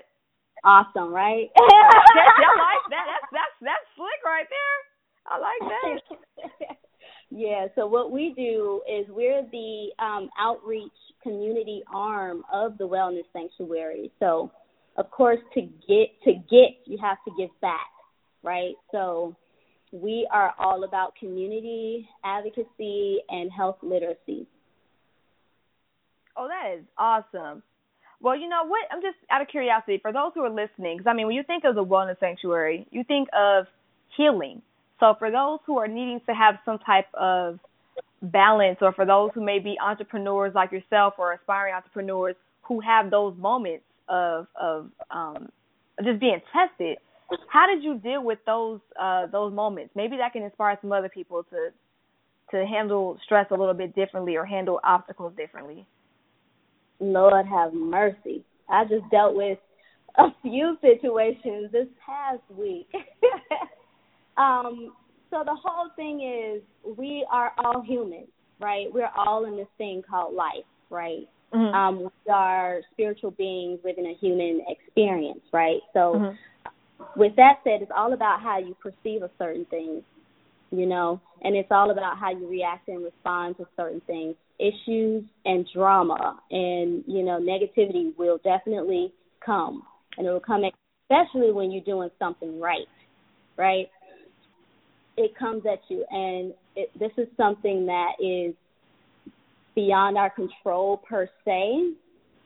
Awesome, 0.63 1.13
right? 1.13 1.49
I 1.57 1.61
like 1.61 2.85
that. 2.89 3.05
That's 3.07 3.27
that's 3.31 3.55
that's 3.61 3.87
slick 3.95 4.21
right 4.25 4.47
there. 4.49 4.77
I 5.27 5.37
like 5.37 5.61
that. 5.69 6.77
yeah. 7.29 7.67
So 7.75 7.87
what 7.87 8.11
we 8.11 8.33
do 8.35 8.81
is 8.89 9.05
we're 9.09 9.43
the 9.51 9.89
um, 9.99 10.29
outreach 10.39 10.91
community 11.23 11.83
arm 11.93 12.43
of 12.51 12.77
the 12.77 12.87
Wellness 12.87 13.25
Sanctuary. 13.33 14.11
So 14.19 14.51
of 14.97 15.11
course, 15.11 15.39
to 15.53 15.61
get 15.61 16.09
to 16.23 16.33
get, 16.33 16.77
you 16.85 16.97
have 17.01 17.17
to 17.25 17.31
give 17.37 17.49
back, 17.61 17.91
right? 18.43 18.73
So 18.91 19.35
we 19.91 20.27
are 20.31 20.53
all 20.57 20.83
about 20.83 21.15
community 21.15 22.09
advocacy 22.25 23.19
and 23.29 23.51
health 23.51 23.77
literacy. 23.81 24.47
Oh, 26.35 26.47
that 26.47 26.77
is 26.77 26.85
awesome. 26.97 27.63
Well, 28.19 28.35
you 28.35 28.49
know 28.49 28.65
what? 28.65 28.81
I'm 28.91 29.01
just 29.01 29.17
out 29.29 29.41
of 29.41 29.47
curiosity 29.47 29.99
for 30.01 30.11
those 30.11 30.31
who 30.33 30.41
are 30.41 30.49
listening, 30.49 30.97
because 30.97 31.09
I 31.09 31.13
mean, 31.13 31.27
when 31.27 31.35
you 31.35 31.43
think 31.43 31.63
of 31.63 31.75
the 31.75 31.85
wellness 31.85 32.19
sanctuary, 32.19 32.87
you 32.89 33.03
think 33.03 33.29
of 33.33 33.65
healing. 34.15 34.61
So 34.99 35.15
for 35.19 35.31
those 35.31 35.59
who 35.65 35.77
are 35.77 35.87
needing 35.87 36.21
to 36.27 36.33
have 36.33 36.55
some 36.65 36.79
type 36.79 37.07
of 37.13 37.59
balance, 38.21 38.79
or 38.81 38.93
for 38.93 39.05
those 39.05 39.31
who 39.33 39.43
may 39.43 39.59
be 39.59 39.77
entrepreneurs 39.79 40.53
like 40.55 40.71
yourself 40.71 41.13
or 41.17 41.33
aspiring 41.33 41.73
entrepreneurs 41.73 42.35
who 42.63 42.79
have 42.81 43.11
those 43.11 43.35
moments 43.37 43.85
of 44.09 44.47
of 44.59 44.89
um, 45.11 45.49
just 46.03 46.19
being 46.19 46.41
tested, 46.51 46.97
how 47.49 47.67
did 47.67 47.83
you 47.83 47.99
deal 47.99 48.23
with 48.23 48.39
those 48.45 48.79
uh, 48.99 49.27
those 49.27 49.53
moments? 49.53 49.91
Maybe 49.95 50.17
that 50.17 50.33
can 50.33 50.43
inspire 50.43 50.77
some 50.81 50.91
other 50.91 51.09
people 51.09 51.43
to 51.43 51.69
to 52.51 52.65
handle 52.65 53.17
stress 53.25 53.47
a 53.51 53.55
little 53.55 53.73
bit 53.73 53.93
differently 53.95 54.35
or 54.35 54.45
handle 54.45 54.79
obstacles 54.83 55.33
differently. 55.35 55.85
Lord 56.99 57.45
have 57.45 57.73
mercy. 57.73 58.43
I 58.69 58.85
just 58.85 59.09
dealt 59.11 59.35
with 59.35 59.59
a 60.17 60.27
few 60.41 60.77
situations 60.81 61.71
this 61.71 61.87
past 62.05 62.41
week. 62.49 62.87
um, 64.37 64.93
so 65.29 65.43
the 65.43 65.55
whole 65.55 65.89
thing 65.95 66.21
is 66.21 66.61
we 66.97 67.25
are 67.31 67.51
all 67.57 67.81
human, 67.81 68.27
right? 68.59 68.85
We're 68.93 69.11
all 69.15 69.45
in 69.45 69.57
this 69.57 69.67
thing 69.77 70.03
called 70.09 70.33
life, 70.33 70.65
right? 70.89 71.27
Mm-hmm. 71.53 71.75
Um, 71.75 71.99
we 72.03 72.31
are 72.31 72.81
spiritual 72.91 73.31
beings 73.31 73.79
living 73.83 74.05
a 74.05 74.17
human 74.19 74.61
experience, 74.67 75.41
right? 75.53 75.79
So 75.93 76.15
mm-hmm. 76.15 77.19
with 77.19 77.35
that 77.37 77.59
said, 77.63 77.81
it's 77.81 77.91
all 77.95 78.13
about 78.13 78.41
how 78.41 78.59
you 78.59 78.75
perceive 78.81 79.21
a 79.21 79.31
certain 79.37 79.65
thing, 79.65 80.03
you 80.71 80.85
know, 80.85 81.21
and 81.41 81.55
it's 81.55 81.71
all 81.71 81.91
about 81.91 82.17
how 82.17 82.31
you 82.31 82.47
react 82.47 82.87
and 82.87 83.03
respond 83.03 83.57
to 83.57 83.67
certain 83.75 84.01
things 84.07 84.35
issues 84.59 85.23
and 85.45 85.67
drama 85.73 86.39
and 86.49 87.03
you 87.05 87.23
know 87.23 87.39
negativity 87.39 88.15
will 88.17 88.39
definitely 88.43 89.13
come 89.45 89.83
and 90.17 90.25
it 90.25 90.31
will 90.31 90.39
come 90.39 90.63
especially 91.09 91.51
when 91.51 91.71
you're 91.71 91.83
doing 91.83 92.09
something 92.17 92.59
right 92.59 92.87
right 93.55 93.87
it 95.17 95.35
comes 95.37 95.63
at 95.65 95.79
you 95.89 96.05
and 96.11 96.53
it, 96.75 96.89
this 96.99 97.11
is 97.17 97.27
something 97.35 97.85
that 97.85 98.13
is 98.19 98.53
beyond 99.75 100.17
our 100.17 100.29
control 100.29 100.97
per 100.97 101.29
se 101.45 101.91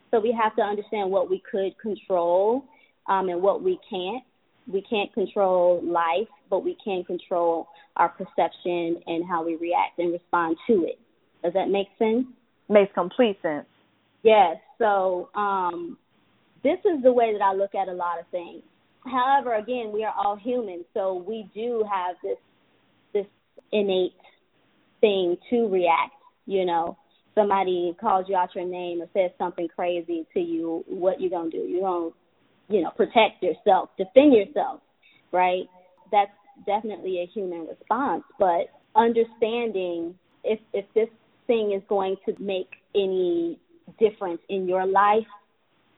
so 0.10 0.20
we 0.20 0.32
have 0.32 0.56
to 0.56 0.62
understand 0.62 1.10
what 1.10 1.30
we 1.30 1.42
could 1.50 1.78
control 1.80 2.66
um, 3.08 3.30
and 3.30 3.42
what 3.42 3.64
we 3.64 3.80
can't 3.90 4.24
we 4.72 4.82
can't 4.82 5.14
control 5.14 5.82
life 5.84 6.28
but 6.50 6.64
we 6.64 6.78
can 6.84 7.04
control 7.04 7.68
our 7.98 8.10
perception 8.10 9.02
and 9.08 9.26
how 9.28 9.44
we 9.44 9.56
react 9.56 9.98
and 10.00 10.12
respond 10.12 10.58
to 10.68 10.84
it 10.84 11.00
does 11.44 11.54
that 11.54 11.70
make 11.70 11.88
sense? 11.98 12.26
Makes 12.70 12.94
complete 12.94 13.38
sense. 13.42 13.66
Yes. 14.24 14.58
So 14.78 15.30
um, 15.36 15.98
this 16.64 16.78
is 16.86 17.04
the 17.04 17.12
way 17.12 17.34
that 17.34 17.42
I 17.42 17.54
look 17.54 17.74
at 17.76 17.88
a 17.88 17.94
lot 17.94 18.20
of 18.20 18.28
things. 18.28 18.62
However, 19.06 19.56
again, 19.56 19.92
we 19.92 20.04
are 20.04 20.14
all 20.16 20.36
human, 20.36 20.86
so 20.94 21.24
we 21.28 21.50
do 21.56 21.84
have 21.92 22.16
this 22.24 22.38
this 22.38 22.38
innate 23.72 24.14
thing 25.00 25.38
to 25.50 25.68
react. 25.68 26.14
You 26.46 26.66
know, 26.66 26.98
somebody 27.36 27.96
calls 28.00 28.26
you 28.28 28.36
out 28.36 28.56
your 28.56 28.66
name 28.66 29.02
or 29.02 29.08
says 29.14 29.32
something 29.38 29.68
crazy 29.68 30.26
to 30.34 30.40
you, 30.40 30.84
what 30.88 31.22
you 31.22 31.30
gonna 31.30 31.50
do? 31.50 31.58
You 31.58 31.82
gonna, 31.82 32.10
you 32.70 32.82
know, 32.82 32.92
protect 32.92 33.42
yourself, 33.42 33.90
defend 33.98 34.34
yourself, 34.34 34.82
right? 35.32 35.66
That's 36.12 36.32
definitely 36.66 37.20
a 37.20 37.28
human 37.34 37.68
response. 37.68 38.24
But 38.40 38.70
understanding 38.96 40.16
if 40.44 40.60
if 40.74 40.86
this 40.94 41.10
thing 41.48 41.74
is 41.74 41.84
going 41.88 42.16
to 42.26 42.34
make 42.40 42.70
any 42.96 43.60
difference 44.00 44.42
in 44.50 44.68
your 44.68 44.86
life, 44.86 45.28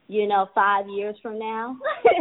you 0.08 0.28
know, 0.28 0.48
five 0.54 0.86
years 0.88 1.16
from 1.22 1.40
now? 1.40 1.78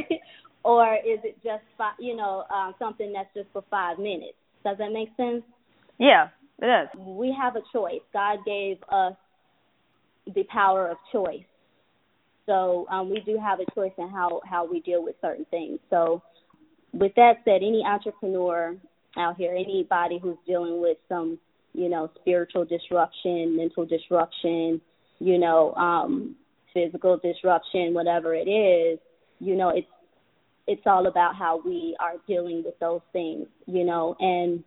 or 0.65 0.95
is 0.95 1.19
it 1.25 1.37
just, 1.43 1.62
five, 1.77 1.95
you 1.99 2.17
know, 2.17 2.45
um, 2.55 2.75
something 2.79 3.12
that's 3.12 3.33
just 3.35 3.49
for 3.53 3.65
five 3.71 3.99
minutes? 3.99 4.37
Does 4.64 4.78
that 4.78 4.92
make 4.92 5.09
sense? 5.16 5.42
Yeah, 5.99 6.28
it 6.61 6.66
does. 6.66 6.88
We 6.99 7.37
have 7.38 7.57
a 7.57 7.62
choice. 7.73 8.00
God 8.12 8.38
gave 8.47 8.78
us 8.90 9.14
the 10.26 10.45
power 10.45 10.88
of 10.88 10.97
choice. 11.11 11.45
So 12.47 12.87
um, 12.90 13.11
we 13.11 13.21
do 13.21 13.38
have 13.38 13.61
a 13.61 13.75
choice 13.75 13.92
in 13.99 14.09
how, 14.09 14.40
how 14.45 14.71
we 14.71 14.81
deal 14.81 15.02
with 15.02 15.16
certain 15.21 15.47
things. 15.50 15.78
So 15.90 16.23
with 16.92 17.12
that 17.16 17.35
said, 17.45 17.57
any 17.57 17.83
entrepreneur 17.87 18.76
out 19.16 19.37
here, 19.37 19.54
anybody 19.54 20.19
who's 20.21 20.38
dealing 20.47 20.81
with 20.81 20.97
some 21.09 21.38
you 21.75 21.88
know, 21.88 22.11
spiritual 22.21 22.64
disruption, 22.64 23.57
mental 23.57 23.87
disruption, 23.87 24.81
you 25.19 25.38
know, 25.38 25.73
um, 25.75 26.37
physical 26.75 27.19
disruption, 27.19 27.95
whatever 27.95 28.35
it 28.35 28.49
is, 28.49 28.99
you 29.40 29.57
know, 29.57 29.71
it's 29.71 29.87
it's 30.66 30.83
all 30.87 31.07
about 31.07 31.35
how 31.37 31.61
we 31.64 31.97
are 32.00 32.14
dealing 32.26 32.62
with 32.64 32.78
those 32.78 33.00
things, 33.12 33.47
you 33.66 33.85
know, 33.85 34.16
and 34.21 34.62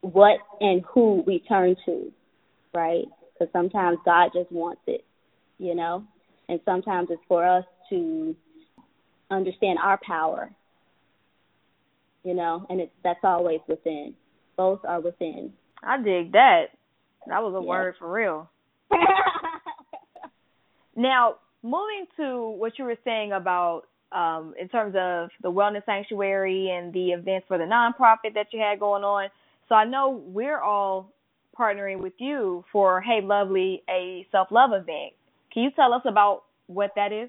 what 0.00 0.38
and 0.60 0.82
who 0.92 1.22
we 1.26 1.40
turn 1.48 1.76
to, 1.86 2.12
right? 2.72 3.04
Because 3.32 3.52
sometimes 3.52 3.98
God 4.04 4.30
just 4.34 4.52
wants 4.52 4.82
it, 4.86 5.04
you 5.58 5.74
know, 5.74 6.04
and 6.48 6.60
sometimes 6.64 7.08
it's 7.10 7.22
for 7.26 7.46
us 7.46 7.64
to 7.90 8.36
understand 9.30 9.78
our 9.82 9.98
power, 10.06 10.50
you 12.22 12.34
know, 12.34 12.66
and 12.68 12.80
it's 12.80 12.92
that's 13.02 13.20
always 13.24 13.60
within. 13.68 14.14
Both 14.56 14.80
are 14.86 15.00
within. 15.00 15.52
I 15.82 15.96
dig 15.96 16.32
that. 16.32 16.66
That 17.26 17.42
was 17.42 17.54
a 17.54 17.62
yeah. 17.62 17.68
word 17.68 17.94
for 17.98 18.12
real. 18.12 18.48
now, 20.96 21.36
moving 21.62 22.06
to 22.18 22.50
what 22.50 22.78
you 22.78 22.84
were 22.84 22.98
saying 23.04 23.32
about 23.32 23.84
um, 24.14 24.54
in 24.58 24.68
terms 24.68 24.94
of 24.98 25.28
the 25.42 25.50
wellness 25.50 25.84
sanctuary 25.84 26.70
and 26.70 26.92
the 26.92 27.10
events 27.10 27.46
for 27.48 27.58
the 27.58 27.64
nonprofit 27.64 28.34
that 28.34 28.46
you 28.52 28.60
had 28.60 28.80
going 28.80 29.02
on. 29.02 29.28
So 29.68 29.74
I 29.74 29.84
know 29.84 30.22
we're 30.26 30.60
all 30.60 31.12
partnering 31.58 32.00
with 32.00 32.14
you 32.18 32.64
for 32.72 33.00
Hey 33.00 33.20
Lovely, 33.22 33.82
a 33.88 34.26
self 34.30 34.48
love 34.50 34.70
event. 34.72 35.12
Can 35.52 35.64
you 35.64 35.70
tell 35.76 35.92
us 35.92 36.02
about 36.06 36.44
what 36.66 36.92
that 36.96 37.12
is? 37.12 37.28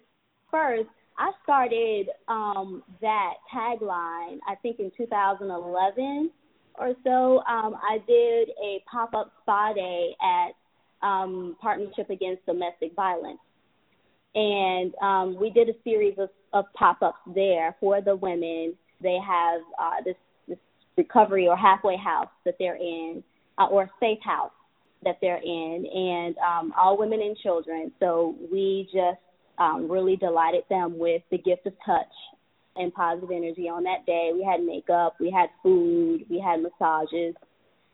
First, 0.51 0.89
I 1.18 1.32
started 1.44 2.08
um, 2.27 2.84
that 3.01 3.34
tagline 3.54 4.39
I 4.48 4.56
think 4.62 4.80
in 4.80 4.92
2011 4.98 6.32
or 6.77 6.94
so, 7.04 7.42
um, 7.48 7.75
I 7.75 8.00
did 8.06 8.50
a 8.62 8.84
pop 8.92 9.13
up 9.13 9.32
spa 9.42 9.74
day 9.74 10.15
at 10.22 11.08
um, 11.08 11.56
Partnership 11.62 12.10
Against 12.10 12.46
Domestic 12.46 12.94
Violence. 12.96 13.39
And 14.36 14.94
um, 15.01 15.39
we 15.39 15.50
did 15.50 15.70
a 15.70 15.74
series 15.84 16.15
of, 16.18 16.30
of 16.54 16.65
pop 16.74 17.01
ups 17.01 17.20
there 17.34 17.75
for 17.80 18.01
the 18.01 18.15
women. 18.15 18.75
They 19.01 19.18
have 19.25 19.62
uh, 19.80 20.04
this, 20.04 20.15
this 20.48 20.58
recovery 20.98 21.48
or 21.48 21.56
halfway 21.56 21.98
house 21.98 22.27
that 22.44 22.56
they're 22.60 22.75
in, 22.75 23.24
uh, 23.58 23.68
or 23.68 23.89
safe 24.00 24.20
house 24.24 24.51
that 25.04 25.18
they're 25.22 25.42
in, 25.42 25.86
and 25.86 26.36
um, 26.39 26.74
all 26.77 26.98
women 26.98 27.22
and 27.22 27.38
children. 27.38 27.92
So 28.00 28.36
we 28.51 28.89
just 28.92 29.20
um, 29.58 29.89
really 29.89 30.18
delighted 30.18 30.63
them 30.70 30.98
with 30.98 31.22
the 31.32 31.38
gift 31.38 31.65
of 31.65 31.74
touch 31.86 32.12
and 32.75 32.94
positive 32.94 33.32
energy 33.32 33.70
on 33.70 33.84
that 33.84 34.06
day. 34.06 34.32
We 34.34 34.44
had 34.44 34.62
makeup, 34.62 35.15
we 35.20 35.32
had 35.32 35.50
food, 35.63 36.25
we 36.30 36.39
had 36.39 36.62
massages. 36.62 37.36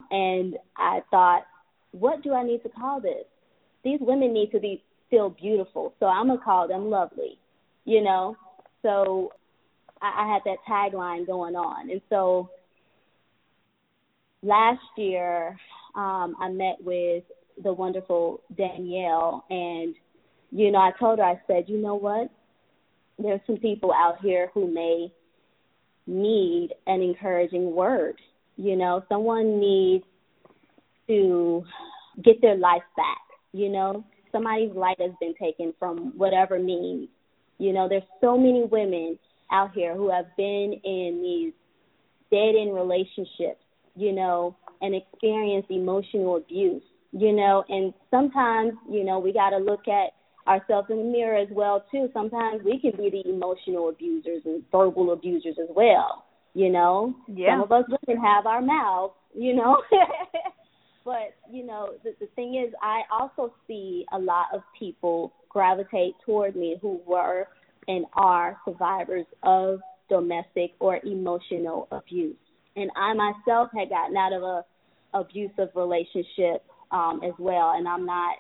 And 0.10 0.58
I 0.76 1.02
thought, 1.12 1.44
what 1.92 2.24
do 2.24 2.34
I 2.34 2.44
need 2.44 2.64
to 2.64 2.70
call 2.70 3.00
this? 3.00 3.26
These 3.84 4.00
women 4.02 4.34
need 4.34 4.52
to 4.52 4.60
be 4.60 4.84
feel 5.12 5.30
beautiful, 5.30 5.94
so 6.00 6.08
I'm 6.08 6.28
gonna 6.28 6.42
call 6.44 6.68
them 6.68 6.90
lovely, 6.90 7.38
you 7.86 8.02
know. 8.02 8.36
So 8.82 9.34
I, 10.02 10.24
I 10.24 10.34
had 10.34 10.42
that 10.46 10.58
tagline 10.68 11.28
going 11.28 11.56
on, 11.56 11.92
and 11.92 12.02
so 12.10 12.50
last 14.42 14.82
year 14.98 15.60
um, 15.94 16.36
I 16.40 16.50
met 16.50 16.78
with 16.84 17.24
the 17.64 17.72
wonderful 17.72 18.42
Danielle, 18.58 19.46
and 19.52 19.94
you 20.50 20.72
know 20.72 20.80
I 20.80 20.92
told 20.98 21.20
her 21.20 21.26
I 21.26 21.40
said, 21.46 21.66
you 21.68 21.78
know 21.78 21.96
what, 21.96 22.32
there's 23.20 23.42
some 23.46 23.58
people 23.58 23.92
out 23.94 24.18
here 24.22 24.50
who 24.54 24.74
may 24.74 25.12
need 26.08 26.70
an 26.88 27.02
encouraging 27.02 27.76
word. 27.76 28.16
You 28.58 28.76
know, 28.76 29.04
someone 29.10 29.60
needs 29.60 30.04
to 31.08 31.64
get 32.24 32.42
their 32.42 32.56
life 32.56 32.84
back. 32.96 33.22
You 33.54 33.70
know, 33.70 34.06
somebody's 34.32 34.72
life 34.76 34.98
has 35.00 35.12
been 35.20 35.34
taken 35.36 35.74
from 35.80 36.14
whatever 36.18 36.60
means. 36.60 37.10
You 37.58 37.74
know, 37.74 37.88
there's 37.88 38.04
so 38.20 38.38
many 38.38 38.64
women 38.64 39.20
out 39.52 39.72
here 39.74 39.96
who 39.96 40.10
have 40.10 40.26
been 40.38 40.80
in 40.84 41.22
these 41.22 41.54
dead 42.32 42.56
end 42.60 42.74
relationships, 42.74 43.64
you 43.96 44.14
know, 44.14 44.56
and 44.82 44.96
experienced 44.96 45.70
emotional 45.70 46.38
abuse, 46.38 46.82
you 47.12 47.34
know, 47.34 47.64
and 47.70 47.94
sometimes, 48.10 48.74
you 48.90 49.04
know, 49.04 49.20
we 49.20 49.34
got 49.34 49.52
to 49.52 49.58
look 49.58 49.88
at 49.88 50.12
ourselves 50.48 50.88
in 50.90 50.98
the 50.98 51.04
mirror 51.04 51.38
as 51.38 51.50
well 51.52 51.86
too. 51.92 52.10
Sometimes 52.14 52.62
we 52.64 52.80
can 52.80 52.92
be 52.92 53.10
the 53.10 53.30
emotional 53.30 53.90
abusers 53.90 54.42
and 54.46 54.64
verbal 54.72 55.14
abusers 55.14 55.56
as 55.62 55.70
well. 55.76 56.26
You 56.54 56.70
know, 56.70 57.16
yeah. 57.28 57.54
some 57.54 57.62
of 57.62 57.72
us 57.72 57.86
women 57.88 58.22
have 58.22 58.46
our 58.46 58.62
mouths. 58.62 59.14
You 59.34 59.56
know, 59.56 59.78
but 61.04 61.36
you 61.52 61.66
know 61.66 61.94
the, 62.04 62.12
the 62.20 62.28
thing 62.36 62.56
is, 62.56 62.74
I 62.82 63.02
also 63.12 63.54
see 63.68 64.06
a 64.14 64.20
lot 64.20 64.48
of 64.54 64.62
people 64.78 65.34
gravitate 65.50 66.16
toward 66.26 66.56
me 66.56 66.78
who 66.82 67.02
were 67.06 67.48
and 67.88 68.06
are 68.14 68.58
survivors 68.66 69.26
of 69.44 69.80
domestic 70.10 70.72
or 70.80 71.00
emotional 71.04 71.88
abuse. 71.92 72.36
And 72.76 72.90
I 72.96 73.14
myself 73.14 73.70
had 73.78 73.90
gotten 73.90 74.16
out 74.16 74.34
of 74.34 74.44
a 74.44 74.64
abusive 75.14 75.70
relationship 75.76 76.64
um, 76.92 77.22
as 77.24 77.34
well, 77.38 77.74
and 77.76 77.88
I'm 77.88 78.06
not 78.06 78.36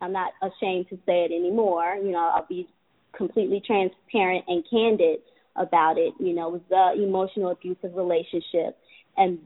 I'm 0.00 0.12
not 0.12 0.32
ashamed 0.42 0.88
to 0.90 0.96
say 1.06 1.24
it 1.24 1.32
anymore. 1.32 1.96
You 1.96 2.12
know, 2.12 2.32
I'll 2.34 2.46
be 2.48 2.68
completely 3.16 3.62
transparent 3.66 4.44
and 4.46 4.64
candid 4.70 5.20
about 5.56 5.96
it. 5.98 6.12
You 6.20 6.34
know, 6.34 6.54
it 6.54 6.62
was 6.70 6.94
the 6.96 7.02
emotional 7.02 7.50
abusive 7.50 7.94
relationship, 7.94 8.76
and 9.16 9.38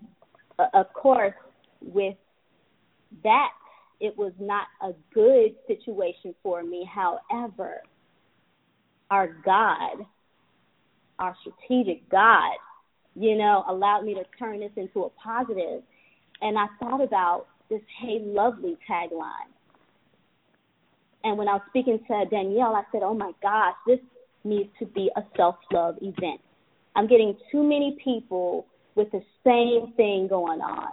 uh, 0.59 0.67
of 0.75 0.93
course, 0.93 1.35
with 1.81 2.17
that, 3.25 3.51
it 4.01 4.17
was 4.17 4.33
not 4.39 4.67
a 4.83 4.93
good 5.13 5.55
situation 5.67 6.35
for 6.43 6.63
me. 6.63 6.89
However, 6.91 7.83
our 9.11 9.29
God, 9.45 10.07
our 11.19 11.37
strategic 11.41 12.09
God, 12.09 12.57
you 13.15 13.37
know, 13.37 13.65
allowed 13.69 14.05
me 14.05 14.15
to 14.15 14.25
turn 14.39 14.61
this 14.61 14.71
into 14.77 15.03
a 15.03 15.11
positive. 15.11 15.83
And 16.41 16.59
I 16.59 16.67
thought 16.79 17.03
about 17.03 17.47
this 17.69 17.81
Hey 18.01 18.21
Lovely 18.23 18.77
tagline. 18.89 19.51
And 21.23 21.37
when 21.37 21.49
I 21.49 21.55
was 21.55 21.63
speaking 21.69 21.99
to 22.09 22.25
Danielle, 22.31 22.75
I 22.75 22.83
said, 22.93 23.03
Oh 23.03 23.15
my 23.15 23.33
gosh, 23.43 23.75
this 23.87 23.99
needs 24.45 24.71
to 24.79 24.87
be 24.87 25.11
a 25.17 25.23
self 25.37 25.57
love 25.73 25.97
event. 26.01 26.41
I'm 26.97 27.07
getting 27.07 27.37
too 27.53 27.63
many 27.63 27.99
people 28.03 28.67
with 28.95 29.11
the 29.13 29.23
same 29.45 29.93
thing 29.95 30.27
going 30.29 30.61
on, 30.61 30.93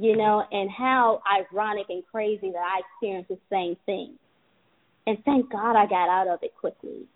you 0.00 0.16
know, 0.16 0.44
and 0.52 0.70
how 0.70 1.20
ironic 1.26 1.86
and 1.88 2.04
crazy 2.10 2.52
that 2.52 2.62
I 2.62 2.80
experienced 2.86 3.30
the 3.30 3.38
same 3.50 3.76
thing. 3.84 4.14
And 5.06 5.18
thank 5.24 5.50
God 5.50 5.74
I 5.74 5.86
got 5.86 6.08
out 6.08 6.28
of 6.28 6.38
it 6.42 6.52
quickly. 6.58 7.06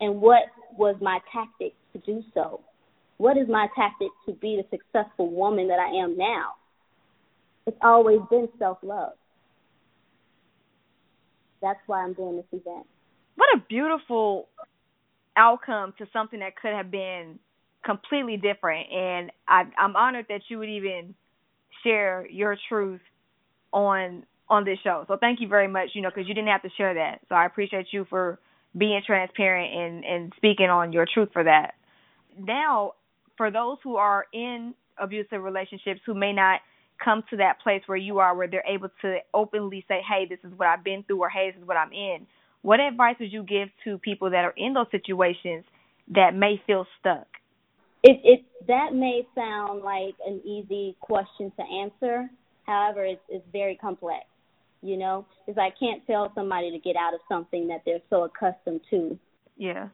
And 0.00 0.20
what 0.20 0.42
was 0.76 0.96
my 1.00 1.20
tactic 1.32 1.72
to 1.94 1.98
do 2.00 2.22
so? 2.34 2.60
What 3.16 3.38
is 3.38 3.48
my 3.48 3.68
tactic 3.74 4.08
to 4.26 4.34
be 4.34 4.60
the 4.60 4.76
successful 4.76 5.30
woman 5.30 5.68
that 5.68 5.78
I 5.78 5.88
am 6.02 6.18
now? 6.18 6.52
It's 7.66 7.78
always 7.82 8.20
been 8.28 8.48
self 8.58 8.78
love. 8.82 9.12
That's 11.62 11.80
why 11.86 12.02
I'm 12.02 12.12
doing 12.12 12.36
this 12.36 12.60
event. 12.60 12.86
What 13.36 13.48
a 13.56 13.60
beautiful 13.68 14.48
outcome 15.36 15.94
to 15.96 16.06
something 16.12 16.40
that 16.40 16.56
could 16.56 16.72
have 16.72 16.90
been 16.90 17.38
completely 17.84 18.36
different. 18.36 18.86
And 18.92 19.32
I, 19.48 19.62
I'm 19.78 19.96
honored 19.96 20.26
that 20.28 20.42
you 20.48 20.58
would 20.58 20.68
even 20.68 21.14
share 21.86 22.26
your 22.30 22.56
truth 22.68 23.00
on 23.72 24.24
on 24.48 24.64
this 24.64 24.78
show. 24.84 25.04
So 25.08 25.16
thank 25.18 25.40
you 25.40 25.48
very 25.48 25.68
much. 25.68 25.90
You 25.94 26.02
know, 26.02 26.10
because 26.14 26.28
you 26.28 26.34
didn't 26.34 26.48
have 26.48 26.62
to 26.62 26.70
share 26.76 26.94
that. 26.94 27.20
So 27.28 27.34
I 27.34 27.46
appreciate 27.46 27.86
you 27.92 28.06
for 28.08 28.38
being 28.76 29.00
transparent 29.06 29.74
and 29.74 30.04
and 30.04 30.32
speaking 30.36 30.70
on 30.70 30.92
your 30.92 31.06
truth 31.12 31.30
for 31.32 31.44
that. 31.44 31.74
Now, 32.38 32.92
for 33.36 33.50
those 33.50 33.78
who 33.82 33.96
are 33.96 34.26
in 34.32 34.74
abusive 34.98 35.42
relationships 35.42 36.00
who 36.06 36.14
may 36.14 36.32
not 36.32 36.60
come 37.02 37.22
to 37.30 37.36
that 37.36 37.60
place 37.62 37.82
where 37.86 37.98
you 37.98 38.18
are 38.18 38.34
where 38.34 38.48
they're 38.48 38.64
able 38.66 38.88
to 39.02 39.18
openly 39.34 39.84
say, 39.88 40.00
"Hey, 40.08 40.26
this 40.26 40.38
is 40.44 40.52
what 40.58 40.68
I've 40.68 40.84
been 40.84 41.02
through," 41.04 41.20
or 41.20 41.28
"Hey, 41.28 41.50
this 41.50 41.60
is 41.60 41.66
what 41.66 41.76
I'm 41.76 41.92
in." 41.92 42.26
What 42.62 42.80
advice 42.80 43.16
would 43.20 43.32
you 43.32 43.42
give 43.42 43.68
to 43.84 43.98
people 43.98 44.30
that 44.30 44.44
are 44.44 44.54
in 44.56 44.72
those 44.72 44.90
situations 44.90 45.64
that 46.08 46.34
may 46.34 46.56
feel 46.66 46.86
stuck? 46.98 47.26
It 48.06 48.20
it 48.22 48.44
that 48.68 48.94
may 48.94 49.26
sound 49.34 49.82
like 49.82 50.14
an 50.24 50.40
easy 50.44 50.96
question 51.00 51.52
to 51.56 51.62
answer. 51.62 52.30
However, 52.64 53.04
it's 53.04 53.20
it's 53.28 53.44
very 53.52 53.74
complex. 53.74 54.24
You 54.82 54.96
know, 54.96 55.26
because 55.44 55.58
I 55.58 55.70
can't 55.78 56.06
tell 56.06 56.30
somebody 56.34 56.70
to 56.70 56.78
get 56.78 56.94
out 56.94 57.14
of 57.14 57.20
something 57.28 57.66
that 57.68 57.82
they're 57.84 58.02
so 58.08 58.24
accustomed 58.24 58.82
to. 58.90 59.18
Yeah. 59.56 59.88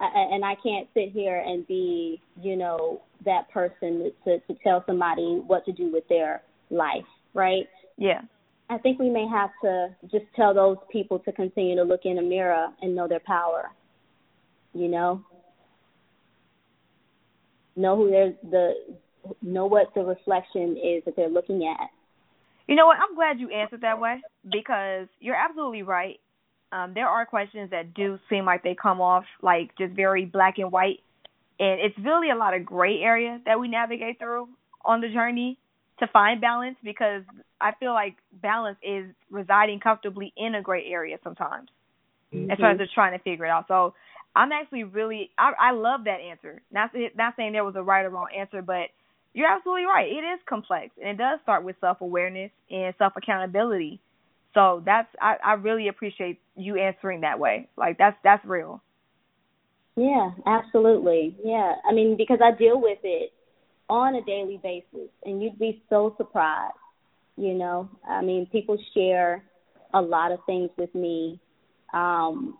and 0.00 0.44
I 0.44 0.56
can't 0.56 0.88
sit 0.94 1.12
here 1.12 1.44
and 1.46 1.64
be, 1.68 2.20
you 2.40 2.56
know, 2.56 3.02
that 3.24 3.48
person 3.50 4.10
to 4.24 4.40
to 4.40 4.54
tell 4.64 4.82
somebody 4.86 5.40
what 5.46 5.64
to 5.66 5.72
do 5.72 5.92
with 5.92 6.08
their 6.08 6.42
life, 6.70 7.06
right? 7.34 7.68
Yeah. 7.96 8.22
I 8.70 8.78
think 8.78 8.98
we 8.98 9.10
may 9.10 9.26
have 9.28 9.50
to 9.62 9.94
just 10.10 10.24
tell 10.34 10.54
those 10.54 10.78
people 10.90 11.18
to 11.20 11.32
continue 11.32 11.76
to 11.76 11.82
look 11.82 12.00
in 12.04 12.16
the 12.16 12.22
mirror 12.22 12.68
and 12.80 12.96
know 12.96 13.06
their 13.06 13.20
power. 13.20 13.70
You 14.72 14.88
know, 14.88 15.22
know 17.76 17.96
who 17.96 18.10
they're 18.10 18.34
the 18.50 18.72
know 19.40 19.66
what 19.66 19.94
the 19.94 20.02
reflection 20.02 20.76
is 20.76 21.04
that 21.04 21.14
they're 21.16 21.28
looking 21.28 21.66
at. 21.66 21.88
You 22.66 22.76
know 22.76 22.86
what? 22.86 22.98
I'm 22.98 23.14
glad 23.14 23.40
you 23.40 23.50
answered 23.50 23.82
that 23.82 24.00
way 24.00 24.20
because 24.50 25.08
you're 25.20 25.36
absolutely 25.36 25.82
right. 25.82 26.20
Um, 26.70 26.92
there 26.94 27.08
are 27.08 27.26
questions 27.26 27.70
that 27.70 27.92
do 27.94 28.18
seem 28.30 28.46
like 28.46 28.62
they 28.62 28.74
come 28.80 29.00
off 29.00 29.24
like 29.42 29.76
just 29.76 29.92
very 29.94 30.24
black 30.24 30.58
and 30.58 30.72
white, 30.72 31.00
and 31.58 31.80
it's 31.80 31.96
really 31.98 32.30
a 32.30 32.36
lot 32.36 32.54
of 32.54 32.64
gray 32.64 33.00
area 33.00 33.40
that 33.44 33.60
we 33.60 33.68
navigate 33.68 34.18
through 34.18 34.48
on 34.84 35.00
the 35.00 35.08
journey 35.08 35.58
to 35.98 36.06
find 36.08 36.40
balance 36.40 36.76
because 36.82 37.22
I 37.60 37.72
feel 37.78 37.92
like 37.92 38.16
balance 38.32 38.78
is 38.82 39.06
residing 39.30 39.80
comfortably 39.80 40.32
in 40.36 40.54
a 40.54 40.62
gray 40.62 40.86
area 40.86 41.18
sometimes, 41.22 41.68
mm-hmm. 42.32 42.50
as 42.50 42.58
far 42.58 42.70
as 42.70 42.78
just 42.78 42.94
trying 42.94 43.16
to 43.16 43.22
figure 43.22 43.44
it 43.44 43.50
out. 43.50 43.66
So 43.68 43.94
I'm 44.34 44.52
actually 44.52 44.84
really 44.84 45.30
I, 45.38 45.52
I 45.58 45.72
love 45.72 46.04
that 46.04 46.20
answer. 46.20 46.62
Not 46.70 46.90
not 47.16 47.34
saying 47.36 47.52
there 47.52 47.64
was 47.64 47.76
a 47.76 47.82
right 47.82 48.04
or 48.04 48.10
wrong 48.10 48.28
answer, 48.36 48.62
but 48.62 48.88
you're 49.34 49.48
absolutely 49.48 49.84
right. 49.84 50.08
It 50.08 50.24
is 50.24 50.40
complex, 50.48 50.90
and 50.98 51.08
it 51.08 51.16
does 51.18 51.40
start 51.42 51.64
with 51.64 51.76
self 51.80 52.00
awareness 52.00 52.50
and 52.70 52.94
self 52.98 53.14
accountability. 53.16 54.00
So 54.54 54.82
that's 54.84 55.08
I, 55.20 55.36
I 55.44 55.52
really 55.54 55.88
appreciate 55.88 56.40
you 56.56 56.78
answering 56.78 57.22
that 57.22 57.38
way. 57.38 57.68
Like 57.76 57.98
that's 57.98 58.16
that's 58.22 58.44
real. 58.44 58.82
Yeah, 59.96 60.30
absolutely. 60.46 61.36
Yeah, 61.44 61.74
I 61.88 61.92
mean 61.92 62.16
because 62.16 62.38
I 62.42 62.56
deal 62.56 62.80
with 62.80 62.98
it 63.02 63.32
on 63.88 64.14
a 64.14 64.22
daily 64.22 64.58
basis, 64.62 65.10
and 65.24 65.42
you'd 65.42 65.58
be 65.58 65.82
so 65.90 66.14
surprised. 66.16 66.74
You 67.36 67.54
know, 67.54 67.88
I 68.08 68.22
mean, 68.22 68.46
people 68.52 68.76
share 68.94 69.42
a 69.94 70.00
lot 70.00 70.32
of 70.32 70.38
things 70.46 70.70
with 70.76 70.94
me. 70.94 71.40
Um, 71.92 72.56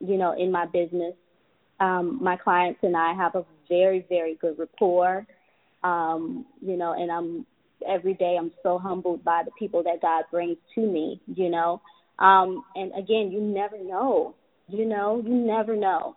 you 0.00 0.16
know, 0.16 0.34
in 0.38 0.50
my 0.50 0.66
business, 0.66 1.14
um, 1.80 2.18
my 2.22 2.36
clients 2.36 2.80
and 2.82 2.96
I 2.96 3.14
have 3.14 3.34
a 3.34 3.44
very, 3.68 4.04
very 4.08 4.36
good 4.36 4.58
rapport 4.58 5.26
um, 5.84 6.46
you 6.60 6.76
know, 6.76 6.94
and 6.94 7.12
I'm 7.12 7.46
every 7.86 8.14
day 8.14 8.36
I'm 8.38 8.50
so 8.62 8.78
humbled 8.78 9.22
by 9.22 9.42
the 9.44 9.50
people 9.58 9.82
that 9.84 10.00
God 10.00 10.24
brings 10.30 10.56
to 10.74 10.80
me, 10.80 11.20
you 11.26 11.50
know. 11.50 11.82
Um, 12.18 12.64
and 12.74 12.90
again, 12.98 13.30
you 13.30 13.40
never 13.40 13.78
know, 13.78 14.34
you 14.68 14.86
know, 14.86 15.22
you 15.24 15.34
never 15.34 15.76
know 15.76 16.16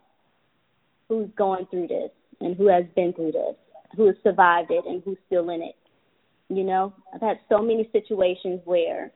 who's 1.09 1.29
going 1.37 1.67
through 1.69 1.87
this 1.87 2.11
and 2.39 2.55
who 2.55 2.67
has 2.67 2.85
been 2.95 3.11
through 3.13 3.33
this, 3.33 3.55
who 3.95 4.07
has 4.07 4.15
survived 4.23 4.71
it 4.71 4.85
and 4.85 5.03
who's 5.03 5.17
still 5.27 5.49
in 5.49 5.61
it. 5.61 5.75
You 6.49 6.63
know, 6.63 6.93
I've 7.13 7.21
had 7.21 7.39
so 7.49 7.61
many 7.61 7.89
situations 7.91 8.61
where 8.63 9.11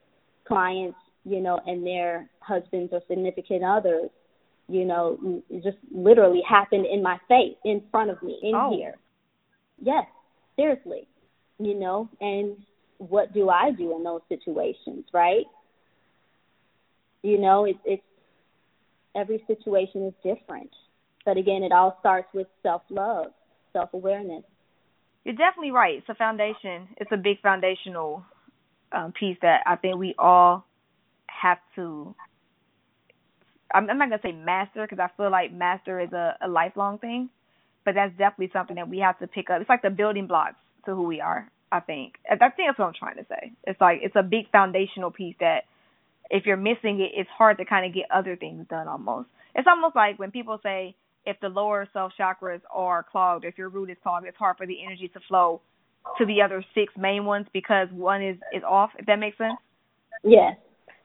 clients, 0.45 0.97
you 1.24 1.39
know, 1.39 1.62
and 1.65 1.86
their 1.86 2.30
husbands 2.41 2.91
or 2.91 3.02
significant 3.08 3.63
others, 3.63 4.10
you 4.72 4.86
know, 4.86 5.44
just 5.64 5.78
literally 5.94 6.42
happened 6.48 6.86
in 6.86 7.04
my 7.04 7.18
face, 7.28 7.56
in 7.66 7.84
front 7.92 8.10
of 8.10 8.22
me, 8.24 8.40
in 8.42 8.56
oh. 8.56 8.76
here. 8.76 8.96
Yes, 9.82 10.06
seriously, 10.56 11.08
you 11.60 11.78
know, 11.78 12.10
and 12.20 12.58
what 12.98 13.34
do 13.34 13.50
I 13.50 13.72
do 13.72 13.96
in 13.96 14.04
those 14.04 14.22
situations, 14.30 15.06
right? 15.14 15.46
You 17.24 17.40
know, 17.40 17.66
it's 17.66 17.80
it's 17.84 18.04
every 19.16 19.44
situation 19.48 20.08
is 20.08 20.14
different. 20.24 20.70
But 21.26 21.38
again, 21.38 21.64
it 21.64 21.72
all 21.72 21.98
starts 22.00 22.28
with 22.34 22.48
self 22.64 22.84
love, 22.90 23.28
self 23.74 23.94
awareness. 23.94 24.44
You're 25.24 25.36
definitely 25.36 25.72
right. 25.72 25.98
It's 25.98 26.10
a 26.10 26.16
foundation. 26.16 26.88
It's 26.98 27.12
a 27.12 27.18
big 27.18 27.42
foundational 27.42 28.26
um, 28.92 29.14
piece 29.20 29.38
that 29.42 29.62
I 29.66 29.76
think 29.76 29.98
we 29.98 30.16
all 30.18 30.66
have 31.28 31.60
to. 31.76 32.16
I'm, 33.74 33.90
I'm 33.90 33.98
not 33.98 34.10
gonna 34.10 34.22
say 34.24 34.32
master 34.32 34.88
because 34.90 35.00
I 35.00 35.10
feel 35.18 35.32
like 35.32 35.54
master 35.54 36.00
is 36.00 36.12
a, 36.14 36.38
a 36.42 36.48
lifelong 36.48 37.00
thing 37.00 37.30
but 37.86 37.96
that's 37.96 38.12
definitely 38.18 38.52
something 38.54 38.76
that 38.76 38.90
we 38.90 39.00
have 39.00 39.18
to 39.20 39.28
pick 39.28 39.50
up. 39.50 39.62
It's 39.62 39.70
like 39.70 39.82
the 39.82 39.90
building 39.90 40.28
blocks 40.28 40.56
to 40.86 40.96
who 40.96 41.04
we 41.04 41.22
are. 41.22 41.50
I 41.74 41.80
think. 41.80 42.16
I 42.30 42.36
think 42.36 42.68
that's 42.68 42.78
what 42.80 42.88
I'm 42.88 42.94
trying 42.94 43.16
to 43.16 43.26
say. 43.30 43.54
It's 43.64 43.80
like 43.80 44.00
it's 44.04 44.16
a 44.18 44.24
big 44.24 44.52
foundational 44.52 45.10
piece 45.10 45.36
that 45.40 45.62
if 46.30 46.46
you're 46.46 46.58
missing 46.58 47.00
it, 47.00 47.18
it's 47.18 47.30
hard 47.30 47.58
to 47.60 47.66
kind 47.66 47.86
of 47.86 47.94
get 47.94 48.12
other 48.14 48.36
things 48.36 48.66
done. 48.70 48.90
Almost. 48.90 49.30
It's 49.56 49.68
almost 49.68 49.96
like 49.96 50.20
when 50.20 50.32
people 50.32 50.60
say 50.62 50.96
if 51.26 51.40
the 51.40 51.48
lower 51.48 51.88
self 51.94 52.12
chakras 52.20 52.60
are 52.70 53.04
clogged, 53.04 53.46
if 53.46 53.58
your 53.58 53.70
root 53.70 53.90
is 53.90 53.96
clogged, 54.04 54.28
it's 54.28 54.38
hard 54.38 54.58
for 54.58 54.68
the 54.68 54.84
energy 54.86 55.08
to 55.14 55.22
flow 55.30 55.62
to 56.18 56.26
the 56.26 56.42
other 56.42 56.66
six 56.76 56.94
main 56.98 57.24
ones 57.24 57.48
because 57.54 57.88
one 57.94 58.22
is 58.22 58.36
is 58.54 58.64
off. 58.68 58.90
If 59.00 59.06
that 59.06 59.20
makes 59.20 59.38
sense. 59.38 59.58
Yes. 60.24 60.58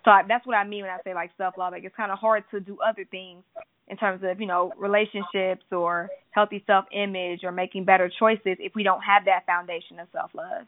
So 0.07 0.13
I, 0.13 0.23
that's 0.27 0.47
what 0.47 0.55
I 0.55 0.65
mean 0.65 0.83
when 0.83 0.91
I 0.91 0.99
say 1.03 1.15
like 1.15 1.33
self 1.37 1.59
love. 1.59 1.73
Like 1.73 1.83
it's 1.83 1.97
kind 1.97 2.13
of 2.13 2.19
hard 2.19 2.45
to 2.53 2.61
do 2.61 2.79
other 2.79 3.05
things 3.11 3.43
in 3.89 3.97
terms 3.97 4.23
of 4.25 4.41
you 4.41 4.47
know 4.47 4.73
relationships 4.79 5.65
or 5.73 6.09
healthy 6.31 6.63
self 6.65 6.85
image 6.93 7.41
or 7.43 7.51
making 7.51 7.85
better 7.85 8.09
choices 8.17 8.57
if 8.61 8.73
we 8.77 8.85
don't 8.85 9.03
have 9.03 9.25
that 9.25 9.45
foundation 9.47 9.99
of 9.99 10.07
self 10.13 10.31
love. 10.33 10.65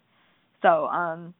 So 0.60 0.86
um, 0.86 1.34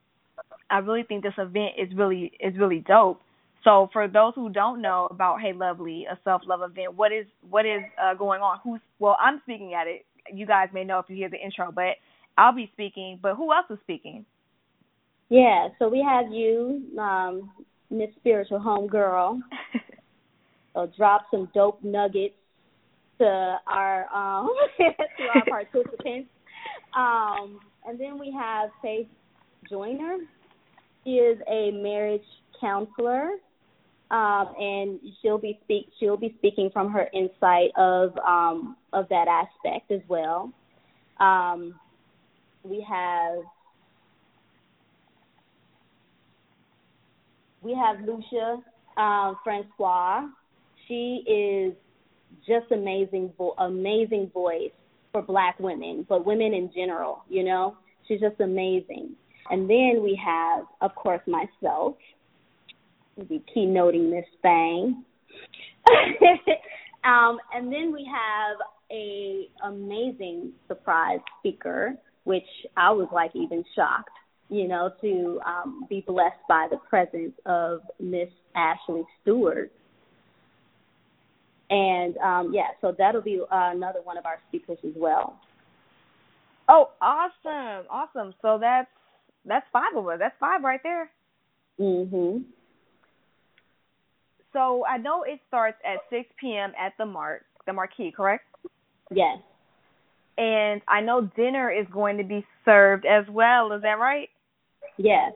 I 0.71 0.79
really 0.79 1.03
think 1.03 1.25
this 1.25 1.35
event 1.39 1.73
is 1.77 1.89
really 1.97 2.31
is 2.39 2.57
really 2.57 2.85
dope. 2.87 3.21
So 3.65 3.91
for 3.93 4.07
those 4.07 4.33
who 4.37 4.49
don't 4.49 4.81
know 4.81 5.09
about 5.11 5.41
Hey 5.41 5.53
Lovely, 5.53 6.07
a 6.09 6.17
self 6.23 6.43
love 6.47 6.61
event, 6.63 6.95
what 6.95 7.11
is 7.11 7.27
what 7.51 7.67
is 7.67 7.83
uh, 8.01 8.15
going 8.15 8.43
on? 8.43 8.61
Who's 8.63 8.81
well, 9.01 9.17
I'm 9.21 9.41
speaking 9.43 9.75
at 9.75 9.89
it. 9.89 10.07
You 10.33 10.47
guys 10.47 10.69
may 10.73 10.85
know 10.85 11.01
if 11.01 11.07
you 11.09 11.17
hear 11.17 11.31
the 11.31 11.45
intro, 11.45 11.73
but 11.73 11.97
I'll 12.37 12.55
be 12.55 12.71
speaking. 12.75 13.19
But 13.21 13.35
who 13.35 13.53
else 13.53 13.67
is 13.71 13.79
speaking? 13.83 14.25
Yeah, 15.31 15.69
so 15.79 15.89
we 15.89 16.03
have 16.09 16.33
you, 16.33 16.83
um, 16.99 17.51
Miss 17.91 18.11
Spiritual 18.17 18.61
Home 18.61 18.87
Girl. 18.87 19.41
so 20.75 20.91
drop 20.97 21.27
some 21.31 21.49
dope 21.55 21.83
nuggets 21.83 22.35
to 23.19 23.57
our 23.67 24.07
um 24.15 24.49
to 24.79 25.25
our 25.35 25.45
participants. 25.49 26.31
Um, 26.97 27.61
and 27.87 27.99
then 27.99 28.19
we 28.19 28.33
have 28.33 28.71
Faith 28.83 29.09
Joyner. 29.69 30.19
She 31.05 31.13
is 31.13 31.39
a 31.49 31.71
marriage 31.71 32.23
counselor, 32.61 33.31
um, 34.11 34.55
and 34.59 35.01
she'll 35.21 35.39
be 35.39 35.59
speak 35.65 35.89
she'll 35.99 36.17
be 36.17 36.35
speaking 36.39 36.71
from 36.73 36.93
her 36.93 37.09
insight 37.13 37.71
of 37.77 38.17
um, 38.19 38.77
of 38.93 39.09
that 39.09 39.29
aspect 39.29 39.91
as 39.91 40.01
well. 40.09 40.53
Um, 41.21 41.75
we 42.63 42.85
have 42.89 43.39
we 47.63 47.75
have 47.75 47.97
Lucia 48.07 48.63
um, 48.97 49.37
Francois. 49.45 50.27
She 50.87 51.23
is 51.27 51.75
just 52.47 52.71
amazing, 52.73 53.33
vo- 53.37 53.55
amazing 53.59 54.31
voice 54.33 54.71
for 55.13 55.23
Black 55.23 55.59
women, 55.59 56.07
but 56.09 56.25
women 56.27 56.55
in 56.55 56.71
general. 56.75 57.25
You 57.29 57.45
know, 57.45 57.77
she's 58.07 58.21
just 58.21 58.41
amazing. 58.41 59.11
And 59.51 59.69
then 59.69 60.01
we 60.03 60.21
have, 60.25 60.65
of 60.81 60.95
course, 60.95 61.21
myself. 61.27 61.97
We'll 63.17 63.27
be 63.27 63.43
keynoting 63.55 64.11
this 64.11 64.27
thing. 64.43 65.05
um, 67.05 67.39
and 67.55 67.73
then 67.73 67.93
we 67.93 68.09
have 68.13 68.57
a 68.91 69.49
amazing 69.65 70.53
surprise 70.67 71.21
speaker, 71.39 71.95
which 72.25 72.47
I 72.77 72.91
was 72.91 73.09
like 73.13 73.33
even 73.35 73.65
shocked, 73.75 74.11
you 74.49 74.67
know, 74.67 74.91
to 75.01 75.41
um, 75.47 75.87
be 75.89 76.03
blessed 76.07 76.41
by 76.49 76.69
the 76.71 76.79
presence 76.89 77.35
of 77.47 77.81
Miss 78.01 78.29
Ashley 78.55 79.03
Stewart. 79.23 79.71
And 81.71 82.17
um, 82.19 82.53
yeah, 82.55 82.69
so 82.81 82.95
that'll 82.97 83.21
be 83.21 83.41
uh, 83.41 83.47
another 83.51 84.01
one 84.03 84.17
of 84.17 84.25
our 84.25 84.39
speakers 84.49 84.79
as 84.85 84.95
well. 84.97 85.39
Oh, 86.69 86.91
awesome, 87.01 87.87
awesome! 87.91 88.35
So 88.41 88.59
that's 88.59 88.89
that's 89.45 89.67
five 89.73 89.95
of 89.97 90.07
us. 90.09 90.19
That's 90.19 90.35
five 90.41 90.63
right 90.63 90.81
there. 90.83 91.11
Mhm. 91.79 92.45
So 94.53 94.85
I 94.87 94.97
know 94.97 95.25
it 95.25 95.41
starts 95.47 95.77
at 95.85 95.99
6 96.11 96.29
p.m. 96.41 96.73
at 96.79 96.93
the 96.99 97.05
Mark, 97.07 97.45
the 97.67 97.73
Marquee, 97.73 98.11
correct? 98.11 98.45
Yes. 99.11 99.39
And 100.39 100.81
I 100.89 101.01
know 101.01 101.31
dinner 101.37 101.71
is 101.71 101.87
going 101.93 102.17
to 102.19 102.25
be 102.25 102.47
served 102.65 103.05
as 103.05 103.25
well. 103.29 103.73
Is 103.73 103.83
that 103.83 103.99
right? 103.99 104.29
Yes. 104.99 105.33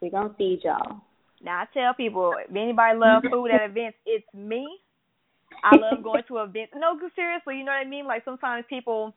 We're 0.00 0.10
gonna 0.10 0.34
feed 0.38 0.60
y'all. 0.64 1.02
Now 1.42 1.60
I 1.60 1.66
tell 1.74 1.94
people, 1.94 2.34
if 2.38 2.50
anybody 2.50 2.98
love 2.98 3.22
food 3.30 3.50
at 3.50 3.68
events, 3.68 3.98
it's 4.06 4.26
me. 4.34 4.66
I 5.62 5.76
love 5.76 6.02
going 6.02 6.22
to 6.28 6.38
events. 6.38 6.72
No, 6.76 6.98
seriously, 7.14 7.58
you 7.58 7.64
know 7.64 7.72
what 7.72 7.86
I 7.86 7.88
mean? 7.88 8.06
Like 8.06 8.24
sometimes 8.24 8.64
people 8.68 9.14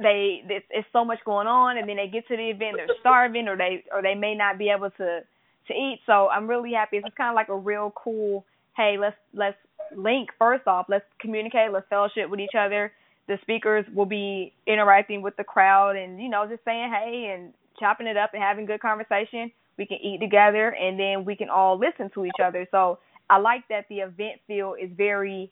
they 0.00 0.42
it's, 0.48 0.66
it's 0.70 0.88
so 0.92 1.04
much 1.04 1.18
going 1.24 1.46
on 1.46 1.78
and 1.78 1.88
then 1.88 1.96
they 1.96 2.08
get 2.08 2.26
to 2.28 2.36
the 2.36 2.50
event 2.50 2.76
they're 2.76 2.96
starving 3.00 3.48
or 3.48 3.56
they 3.56 3.84
or 3.92 4.02
they 4.02 4.14
may 4.14 4.34
not 4.34 4.58
be 4.58 4.68
able 4.68 4.90
to 4.90 5.20
to 5.66 5.72
eat 5.72 6.00
so 6.06 6.28
i'm 6.28 6.46
really 6.46 6.72
happy 6.72 6.98
it's 6.98 7.16
kind 7.16 7.30
of 7.30 7.34
like 7.34 7.48
a 7.48 7.56
real 7.56 7.92
cool 7.96 8.44
hey 8.76 8.96
let's 9.00 9.16
let's 9.32 9.56
link 9.96 10.28
first 10.38 10.66
off 10.66 10.86
let's 10.88 11.04
communicate 11.18 11.72
let's 11.72 11.88
fellowship 11.88 12.28
with 12.28 12.40
each 12.40 12.54
other 12.58 12.92
the 13.28 13.38
speakers 13.42 13.84
will 13.94 14.06
be 14.06 14.52
interacting 14.66 15.22
with 15.22 15.36
the 15.36 15.44
crowd 15.44 15.96
and 15.96 16.20
you 16.20 16.28
know 16.28 16.46
just 16.46 16.64
saying 16.64 16.92
hey 16.92 17.34
and 17.34 17.52
chopping 17.78 18.06
it 18.06 18.16
up 18.16 18.30
and 18.34 18.42
having 18.42 18.66
good 18.66 18.80
conversation 18.80 19.50
we 19.78 19.86
can 19.86 19.98
eat 20.02 20.18
together 20.20 20.70
and 20.70 20.98
then 20.98 21.24
we 21.24 21.36
can 21.36 21.48
all 21.48 21.78
listen 21.78 22.10
to 22.14 22.24
each 22.24 22.40
other 22.42 22.66
so 22.70 22.98
i 23.30 23.38
like 23.38 23.66
that 23.68 23.86
the 23.88 23.98
event 23.98 24.40
feel 24.46 24.74
is 24.80 24.90
very 24.96 25.50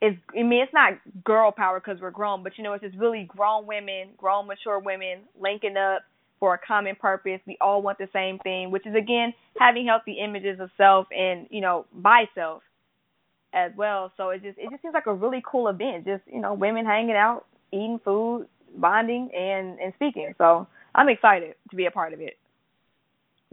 is 0.00 0.14
I 0.36 0.42
mean 0.42 0.62
it's 0.62 0.72
not 0.72 0.94
girl 1.24 1.50
power 1.50 1.80
because 1.80 2.00
we're 2.00 2.10
grown, 2.10 2.42
but 2.42 2.56
you 2.56 2.64
know 2.64 2.72
it's 2.72 2.84
just 2.84 2.96
really 2.96 3.24
grown 3.24 3.66
women, 3.66 4.10
grown 4.16 4.46
mature 4.46 4.78
women 4.78 5.20
linking 5.40 5.76
up 5.76 6.02
for 6.38 6.54
a 6.54 6.58
common 6.58 6.94
purpose. 6.94 7.40
We 7.46 7.58
all 7.60 7.82
want 7.82 7.98
the 7.98 8.08
same 8.12 8.38
thing, 8.38 8.70
which 8.70 8.86
is 8.86 8.94
again 8.94 9.34
having 9.58 9.86
healthy 9.86 10.18
images 10.22 10.60
of 10.60 10.70
self 10.76 11.08
and 11.16 11.46
you 11.50 11.60
know 11.60 11.86
by 11.92 12.24
self 12.34 12.62
as 13.52 13.72
well. 13.76 14.12
So 14.16 14.30
it 14.30 14.42
just 14.42 14.58
it 14.58 14.70
just 14.70 14.82
seems 14.82 14.94
like 14.94 15.06
a 15.06 15.14
really 15.14 15.42
cool 15.44 15.68
event. 15.68 16.04
Just 16.04 16.22
you 16.26 16.40
know 16.40 16.54
women 16.54 16.86
hanging 16.86 17.16
out, 17.16 17.46
eating 17.72 18.00
food, 18.04 18.46
bonding, 18.76 19.30
and 19.36 19.78
and 19.80 19.92
speaking. 19.94 20.32
So 20.38 20.68
I'm 20.98 21.08
excited 21.08 21.54
to 21.70 21.76
be 21.76 21.86
a 21.86 21.92
part 21.92 22.12
of 22.12 22.20
it. 22.20 22.36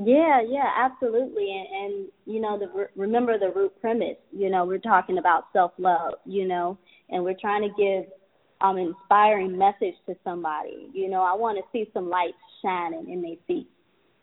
Yeah, 0.04 0.42
yeah, 0.46 0.68
absolutely. 0.78 1.48
And, 1.52 1.86
and 1.86 2.08
you 2.26 2.42
know, 2.42 2.58
the 2.58 2.88
remember 2.96 3.38
the 3.38 3.52
root 3.56 3.72
premise. 3.80 4.18
You 4.32 4.50
know, 4.50 4.66
we're 4.66 4.80
talking 4.80 5.20
about 5.20 5.46
self 5.54 5.72
love. 5.78 6.16
You 6.26 6.48
know, 6.48 6.78
and 7.10 7.24
we're 7.24 7.38
trying 7.40 7.62
to 7.62 7.70
give 7.78 8.12
um 8.62 8.78
inspiring 8.78 9.58
message 9.58 9.94
to 10.08 10.16
somebody. 10.24 10.90
You 10.94 11.08
know, 11.08 11.22
I 11.22 11.36
want 11.36 11.60
to 11.60 11.64
see 11.72 11.90
some 11.94 12.10
light 12.10 12.34
shining 12.64 13.12
in 13.12 13.22
their 13.22 13.38
feet. 13.48 13.70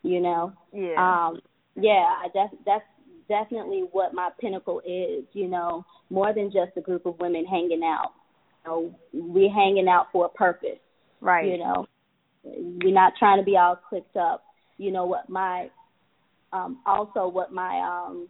You 0.03 0.19
know. 0.19 0.53
Yeah. 0.73 0.95
Um. 0.97 1.39
Yeah. 1.75 2.05
I 2.23 2.27
def- 2.33 2.59
that's 2.65 2.83
definitely 3.29 3.85
what 3.93 4.13
my 4.13 4.31
pinnacle 4.39 4.81
is. 4.85 5.23
You 5.31 5.47
know, 5.47 5.85
more 6.09 6.33
than 6.33 6.51
just 6.51 6.77
a 6.77 6.81
group 6.81 7.05
of 7.05 7.17
women 7.19 7.45
hanging 7.45 7.83
out. 7.83 8.11
You 8.65 8.69
know, 8.69 8.95
we're 9.13 9.53
hanging 9.53 9.87
out 9.87 10.07
for 10.11 10.25
a 10.25 10.29
purpose. 10.29 10.79
Right. 11.21 11.47
You 11.47 11.57
know, 11.57 11.87
we're 12.43 12.93
not 12.93 13.13
trying 13.17 13.39
to 13.39 13.43
be 13.43 13.57
all 13.57 13.79
clicked 13.89 14.17
up. 14.17 14.43
You 14.77 14.91
know 14.91 15.05
what 15.05 15.29
my 15.29 15.69
um 16.51 16.79
also 16.85 17.27
what 17.27 17.51
my 17.51 17.79
um 17.79 18.27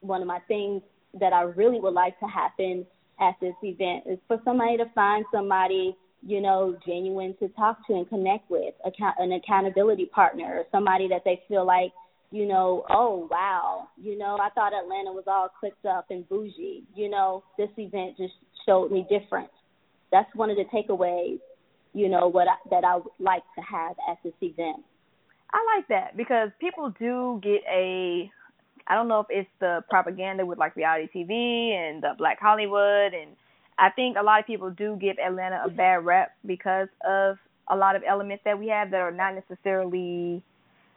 one 0.00 0.20
of 0.20 0.26
my 0.26 0.40
things 0.48 0.82
that 1.18 1.32
I 1.32 1.42
really 1.42 1.80
would 1.80 1.94
like 1.94 2.18
to 2.20 2.26
happen 2.26 2.86
at 3.20 3.34
this 3.40 3.54
event 3.62 4.04
is 4.06 4.18
for 4.28 4.40
somebody 4.44 4.76
to 4.76 4.84
find 4.94 5.24
somebody 5.32 5.96
you 6.22 6.40
know 6.40 6.76
genuine 6.86 7.34
to 7.40 7.48
talk 7.50 7.86
to 7.86 7.94
and 7.94 8.08
connect 8.08 8.50
with 8.50 8.74
account 8.84 9.16
an 9.18 9.32
accountability 9.32 10.06
partner 10.06 10.58
or 10.58 10.64
somebody 10.70 11.08
that 11.08 11.22
they 11.24 11.40
feel 11.48 11.66
like 11.66 11.92
you 12.30 12.46
know 12.46 12.84
oh 12.90 13.28
wow 13.30 13.88
you 13.96 14.18
know 14.18 14.38
I 14.40 14.50
thought 14.50 14.72
Atlanta 14.74 15.12
was 15.12 15.24
all 15.26 15.48
clicked 15.60 15.86
up 15.86 16.06
and 16.10 16.28
bougie. 16.28 16.84
You 16.94 17.10
know 17.10 17.44
this 17.58 17.70
event 17.78 18.16
just 18.16 18.34
showed 18.66 18.90
me 18.90 19.06
different. 19.08 19.50
That's 20.12 20.32
one 20.34 20.50
of 20.50 20.56
the 20.56 20.64
takeaways 20.64 21.40
you 21.96 22.08
know 22.10 22.28
what 22.28 22.46
I, 22.46 22.56
that 22.70 22.84
I 22.84 22.96
would 22.96 23.06
like 23.18 23.42
to 23.56 23.62
have 23.62 23.96
at 24.10 24.18
this 24.22 24.34
event 24.42 24.84
I 25.50 25.76
like 25.76 25.88
that 25.88 26.16
because 26.16 26.50
people 26.60 26.92
do 26.98 27.40
get 27.42 27.62
a 27.72 28.30
I 28.86 28.94
don't 28.94 29.08
know 29.08 29.20
if 29.20 29.26
it's 29.30 29.48
the 29.58 29.82
propaganda 29.88 30.44
with 30.44 30.58
like 30.58 30.76
reality 30.76 31.08
TV 31.12 31.72
and 31.72 32.02
the 32.02 32.12
Black 32.18 32.38
Hollywood 32.38 33.14
and 33.14 33.30
I 33.78 33.90
think 33.90 34.16
a 34.18 34.22
lot 34.22 34.40
of 34.40 34.46
people 34.46 34.70
do 34.70 34.96
give 35.00 35.16
Atlanta 35.18 35.62
a 35.64 35.70
bad 35.70 36.04
rep 36.04 36.32
because 36.44 36.88
of 37.06 37.36
a 37.68 37.76
lot 37.76 37.96
of 37.96 38.02
elements 38.06 38.44
that 38.44 38.58
we 38.58 38.68
have 38.68 38.90
that 38.90 39.00
are 39.00 39.10
not 39.10 39.34
necessarily 39.34 40.42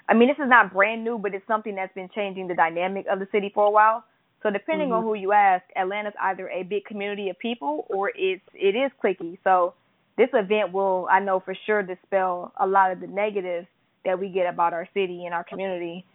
I 0.10 0.16
mean, 0.16 0.28
this 0.28 0.44
is 0.44 0.50
not 0.50 0.74
brand 0.74 1.04
new, 1.04 1.20
but 1.20 1.36
it's 1.36 1.46
something 1.48 1.76
that's 1.76 1.94
been 1.94 2.10
changing 2.16 2.48
the 2.48 2.56
dynamic 2.56 3.06
of 3.12 3.20
the 3.20 3.28
city 3.32 3.52
for 3.54 3.68
a 3.68 3.70
while. 3.70 4.04
So 4.42 4.50
depending 4.50 4.90
mm-hmm. 4.90 4.98
on 4.98 5.04
who 5.04 5.14
you 5.14 5.34
ask, 5.34 5.64
Atlanta's 5.76 6.16
either 6.20 6.50
a 6.50 6.64
big 6.64 6.86
community 6.86 7.30
of 7.30 7.38
people 7.38 7.86
or 7.90 8.12
it's 8.16 8.42
it 8.54 8.76
is 8.76 8.92
clicky. 9.04 9.38
So 9.44 9.76
this 10.20 10.30
event 10.34 10.74
will 10.74 11.08
I 11.10 11.22
know 11.22 11.40
for 11.40 11.56
sure 11.66 11.82
dispel 11.82 12.52
a 12.60 12.68
lot 12.68 12.92
of 12.92 13.00
the 13.00 13.08
negatives 13.08 13.68
that 14.04 14.20
we 14.20 14.28
get 14.28 14.48
about 14.54 14.74
our 14.74 14.86
city 14.94 15.24
and 15.24 15.34
our 15.34 15.46
community. 15.46 16.06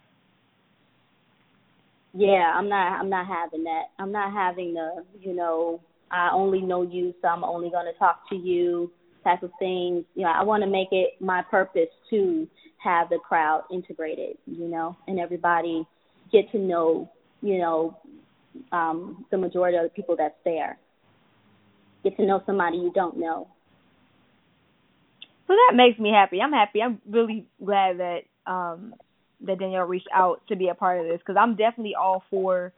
Yeah, 2.13 2.53
I'm 2.53 2.69
not 2.69 2.99
I'm 2.99 3.09
not 3.09 3.25
having 3.25 3.63
that. 3.63 3.85
I'm 3.97 4.11
not 4.11 4.31
having 4.31 4.75
the, 4.75 5.03
you 5.19 5.35
know, 5.35 5.81
I 6.11 6.29
only 6.31 6.61
know 6.61 6.83
you 6.83 7.15
so 7.19 7.27
I'm 7.27 7.43
only 7.43 7.71
going 7.71 7.91
to 7.91 7.97
talk 7.97 8.29
to 8.29 8.35
you 8.35 8.91
type 9.23 9.41
of 9.41 9.49
thing. 9.57 10.05
You 10.13 10.21
know, 10.21 10.31
I 10.31 10.43
want 10.43 10.61
to 10.61 10.69
make 10.69 10.89
it 10.91 11.19
my 11.19 11.41
purpose 11.41 11.89
to 12.11 12.47
have 12.77 13.09
the 13.09 13.17
crowd 13.17 13.63
integrated, 13.73 14.37
you 14.45 14.67
know, 14.67 14.95
and 15.07 15.19
everybody 15.19 15.83
get 16.31 16.51
to 16.51 16.59
know, 16.59 17.09
you 17.41 17.57
know, 17.57 17.97
um 18.71 19.25
the 19.31 19.37
majority 19.39 19.77
of 19.77 19.83
the 19.83 19.89
people 19.89 20.15
that's 20.15 20.37
there. 20.45 20.77
Get 22.03 22.15
to 22.17 22.23
know 22.23 22.43
somebody 22.45 22.77
you 22.77 22.91
don't 22.93 23.17
know. 23.17 23.47
So 25.47 25.53
that 25.53 25.75
makes 25.75 25.99
me 25.99 26.09
happy. 26.09 26.41
I'm 26.41 26.51
happy. 26.51 26.81
I'm 26.81 27.01
really 27.09 27.45
glad 27.63 27.99
that 27.99 28.21
um 28.45 28.93
that 29.41 29.59
Danielle 29.59 29.85
reached 29.85 30.07
out 30.13 30.41
to 30.47 30.55
be 30.55 30.69
a 30.69 30.75
part 30.75 30.99
of 30.99 31.07
this 31.07 31.19
because 31.19 31.37
I'm 31.39 31.55
definitely 31.55 31.95
all 31.95 32.23
for 32.29 32.73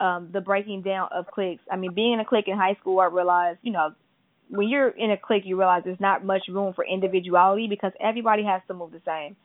um, 0.00 0.30
the 0.32 0.40
breaking 0.40 0.82
down 0.82 1.08
of 1.12 1.26
cliques. 1.26 1.62
I 1.70 1.76
mean, 1.76 1.94
being 1.94 2.12
in 2.12 2.20
a 2.20 2.24
clique 2.24 2.48
in 2.48 2.56
high 2.56 2.76
school, 2.80 3.00
I 3.00 3.06
realized, 3.06 3.58
you 3.62 3.72
know, 3.72 3.94
when 4.50 4.68
you're 4.68 4.88
in 4.88 5.10
a 5.10 5.16
clique, 5.16 5.44
you 5.46 5.56
realize 5.56 5.82
there's 5.84 6.00
not 6.00 6.24
much 6.24 6.42
room 6.48 6.74
for 6.74 6.84
individuality 6.84 7.66
because 7.68 7.92
everybody 8.00 8.44
has 8.44 8.60
to 8.68 8.74
move 8.74 8.92
the 8.92 9.00
same. 9.06 9.36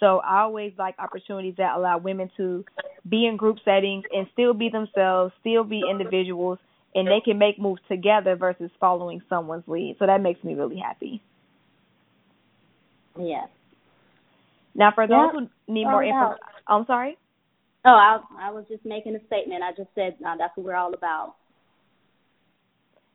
So 0.00 0.18
I 0.18 0.40
always 0.40 0.72
like 0.78 0.94
opportunities 0.98 1.54
that 1.58 1.76
allow 1.76 1.98
women 1.98 2.30
to 2.36 2.64
be 3.08 3.26
in 3.26 3.36
group 3.36 3.58
settings 3.64 4.04
and 4.12 4.26
still 4.32 4.54
be 4.54 4.68
themselves, 4.68 5.32
still 5.40 5.64
be 5.64 5.82
individuals, 5.88 6.58
and 6.94 7.06
they 7.06 7.20
can 7.24 7.38
make 7.38 7.58
moves 7.58 7.82
together 7.88 8.36
versus 8.36 8.70
following 8.80 9.22
someone's 9.28 9.64
lead. 9.66 9.96
So 9.98 10.06
that 10.06 10.20
makes 10.20 10.42
me 10.44 10.54
really 10.54 10.78
happy. 10.78 11.22
Yes. 13.18 13.48
Now, 14.74 14.92
for 14.94 15.06
those 15.06 15.30
yep. 15.34 15.48
who 15.66 15.72
need 15.72 15.84
more 15.84 16.04
info, 16.04 16.36
I'm 16.66 16.86
sorry. 16.86 17.18
Oh, 17.84 17.90
I, 17.90 18.20
I 18.40 18.50
was 18.50 18.64
just 18.68 18.84
making 18.84 19.16
a 19.16 19.26
statement. 19.26 19.62
I 19.62 19.72
just 19.72 19.88
said 19.94 20.16
uh, 20.26 20.36
that's 20.38 20.56
what 20.56 20.66
we're 20.66 20.76
all 20.76 20.94
about. 20.94 21.34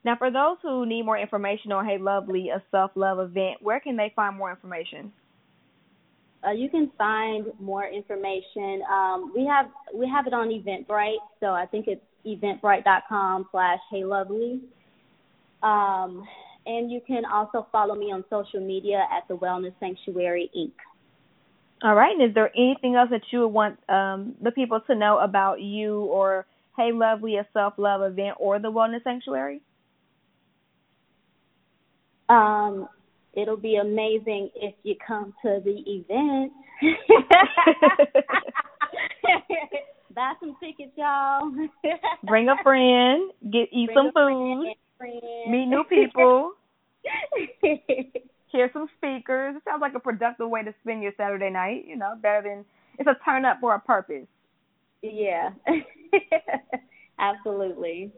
Now, 0.06 0.16
for 0.18 0.30
those 0.30 0.58
who 0.62 0.86
need 0.86 1.04
more 1.06 1.18
information 1.18 1.72
on 1.72 1.86
Hey 1.86 1.98
Lovely, 1.98 2.50
a 2.50 2.62
self 2.72 2.92
love 2.96 3.20
event, 3.20 3.62
where 3.62 3.80
can 3.80 3.96
they 3.96 4.12
find 4.16 4.38
more 4.38 4.52
information? 4.52 5.14
Uh, 6.46 6.52
you 6.52 6.70
can 6.70 6.92
find 6.98 7.46
more 7.60 7.88
information. 7.88 8.82
Um, 8.92 9.32
we 9.34 9.46
have 9.46 9.68
we 9.94 10.10
have 10.10 10.28
it 10.28 10.34
on 10.34 10.50
Eventbrite, 10.50 11.24
so 11.40 11.48
I 11.48 11.66
think 11.66 11.88
it's 11.88 12.02
eventbrite.com 12.26 13.48
slash 13.52 13.80
Hey 13.90 14.04
Lovely. 14.04 14.62
Um, 15.62 16.26
and 16.66 16.92
you 16.92 17.02
can 17.06 17.24
also 17.26 17.68
follow 17.72 17.96
me 17.96 18.12
on 18.12 18.24
social 18.30 18.60
media 18.60 19.06
at 19.16 19.28
the 19.28 19.36
Wellness 19.36 19.74
Sanctuary 19.80 20.50
Inc. 20.58 20.72
All 21.84 21.96
right. 21.96 22.12
And 22.18 22.30
is 22.30 22.34
there 22.34 22.50
anything 22.56 22.96
else 22.96 23.10
that 23.12 23.22
you 23.32 23.42
would 23.42 23.48
want 23.48 23.78
um, 23.90 24.36
the 24.42 24.52
people 24.52 24.80
to 24.88 24.96
know 24.96 25.20
about 25.20 25.62
you 25.62 26.02
or 26.06 26.46
Hey 26.78 26.92
Lovely, 26.94 27.36
a 27.36 27.46
self 27.54 27.74
love 27.78 28.02
event, 28.02 28.38
or 28.40 28.58
the 28.60 28.72
Wellness 28.72 29.04
Sanctuary? 29.04 29.62
Um, 32.30 32.88
it'll 33.34 33.58
be 33.58 33.76
amazing 33.76 34.50
if 34.56 34.74
you 34.84 34.96
come 35.06 35.34
to 35.44 35.60
the 35.64 35.84
event. 35.86 36.54
Buy 40.16 40.34
some 40.40 40.56
tickets, 40.60 40.94
y'all. 40.96 41.52
Bring 42.24 42.48
a 42.48 42.56
friend. 42.64 43.32
Get 43.52 43.70
eat 43.72 43.88
Bring 43.88 43.98
some 43.98 44.06
food. 44.08 44.14
Friend, 44.14 44.76
Meet 45.04 45.66
new 45.68 45.84
people. 45.84 46.54
Hear 47.62 48.70
some 48.72 48.88
speakers. 48.98 49.56
It 49.58 49.64
sounds 49.66 49.82
like 49.82 49.96
a 49.96 50.00
productive 50.00 50.50
way 50.50 50.64
to 50.64 50.74
spend 50.82 51.04
your 51.04 51.14
Saturday 51.18 51.50
night. 51.50 51.86
You 51.88 51.98
know, 51.98 52.14
better 52.22 52.50
than 52.50 52.66
it's 53.00 53.08
a 53.08 53.18
turn 53.26 53.46
up 53.46 53.58
for 53.60 53.74
a 53.76 53.80
purpose. 53.80 54.28
Yeah, 55.02 55.50
absolutely. 57.20 58.12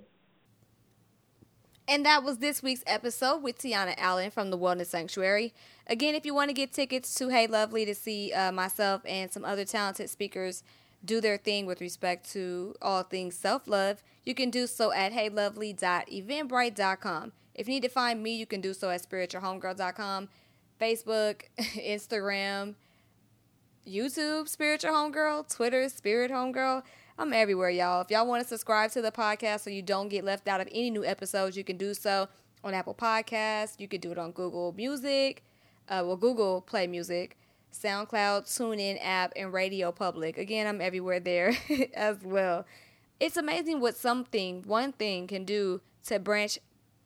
And 1.88 2.06
that 2.06 2.24
was 2.24 2.40
this 2.40 2.64
week's 2.64 2.84
episode 2.88 3.44
with 3.44 3.60
Tiana 3.60 3.94
Allen 3.98 4.32
from 4.32 4.50
the 4.50 4.58
Wellness 4.58 4.88
Sanctuary. 4.88 5.54
Again, 5.88 6.16
if 6.16 6.26
you 6.26 6.34
want 6.34 6.50
to 6.50 6.54
get 6.54 6.74
tickets 6.74 7.14
to 7.16 7.30
Hey 7.30 7.46
Lovely 7.46 7.86
to 7.86 7.94
see 7.94 8.34
uh, 8.34 8.52
myself 8.52 9.04
and 9.06 9.32
some 9.32 9.46
other 9.46 9.66
talented 9.66 10.10
speakers 10.10 10.64
do 11.04 11.20
their 11.22 11.38
thing 11.38 11.66
with 11.66 11.82
respect 11.82 12.32
to 12.32 12.76
all 12.82 13.04
things 13.04 13.36
self 13.36 13.68
love, 13.68 14.02
you 14.26 14.34
can 14.34 14.50
do 14.50 14.68
so 14.68 14.92
at 14.92 15.14
heylovely.eventbrite.com. 15.14 17.32
If 17.54 17.68
you 17.68 17.74
need 17.74 17.84
to 17.84 17.90
find 17.90 18.22
me, 18.22 18.36
you 18.36 18.46
can 18.46 18.60
do 18.62 18.74
so 18.74 18.90
at 18.90 19.08
spiritualhomegirl.com, 19.08 20.30
Facebook, 20.80 21.42
Instagram, 21.58 22.76
YouTube, 23.88 24.50
Spiritual 24.50 24.92
Homegirl, 24.92 25.54
Twitter, 25.54 25.88
Spirit 25.90 26.32
Homegirl. 26.32 26.84
I'm 27.18 27.32
everywhere, 27.32 27.70
y'all. 27.70 28.02
If 28.02 28.12
y'all 28.12 28.28
want 28.28 28.44
to 28.44 28.48
subscribe 28.48 28.92
to 28.92 29.02
the 29.02 29.12
podcast 29.12 29.62
so 29.62 29.70
you 29.70 29.82
don't 29.82 30.10
get 30.10 30.26
left 30.26 30.48
out 30.48 30.60
of 30.60 30.68
any 30.72 30.90
new 30.90 31.06
episodes, 31.06 31.56
you 31.56 31.64
can 31.64 31.78
do 31.78 31.94
so 31.94 32.28
on 32.64 32.74
Apple 32.74 32.96
Podcasts. 32.96 33.80
You 33.80 33.88
can 33.88 34.02
do 34.02 34.12
it 34.12 34.18
on 34.18 34.32
Google 34.32 34.74
Music, 34.74 35.44
uh, 35.88 36.04
well, 36.06 36.18
Google 36.18 36.62
Play 36.62 36.88
Music, 36.88 37.38
SoundCloud, 37.84 38.46
TuneIn 38.46 38.98
app, 39.02 39.34
and 39.36 39.54
Radio 39.54 39.92
Public. 39.92 40.38
Again, 40.38 40.68
I'm 40.68 40.82
everywhere 40.82 41.20
there 41.20 41.56
as 41.94 42.18
well. 42.24 42.66
It's 43.20 43.38
amazing 43.38 43.80
what 43.80 43.96
something, 43.96 44.64
one 44.66 44.92
thing, 44.92 45.28
can 45.28 45.46
do 45.46 45.82
to 46.06 46.20
branch 46.20 46.60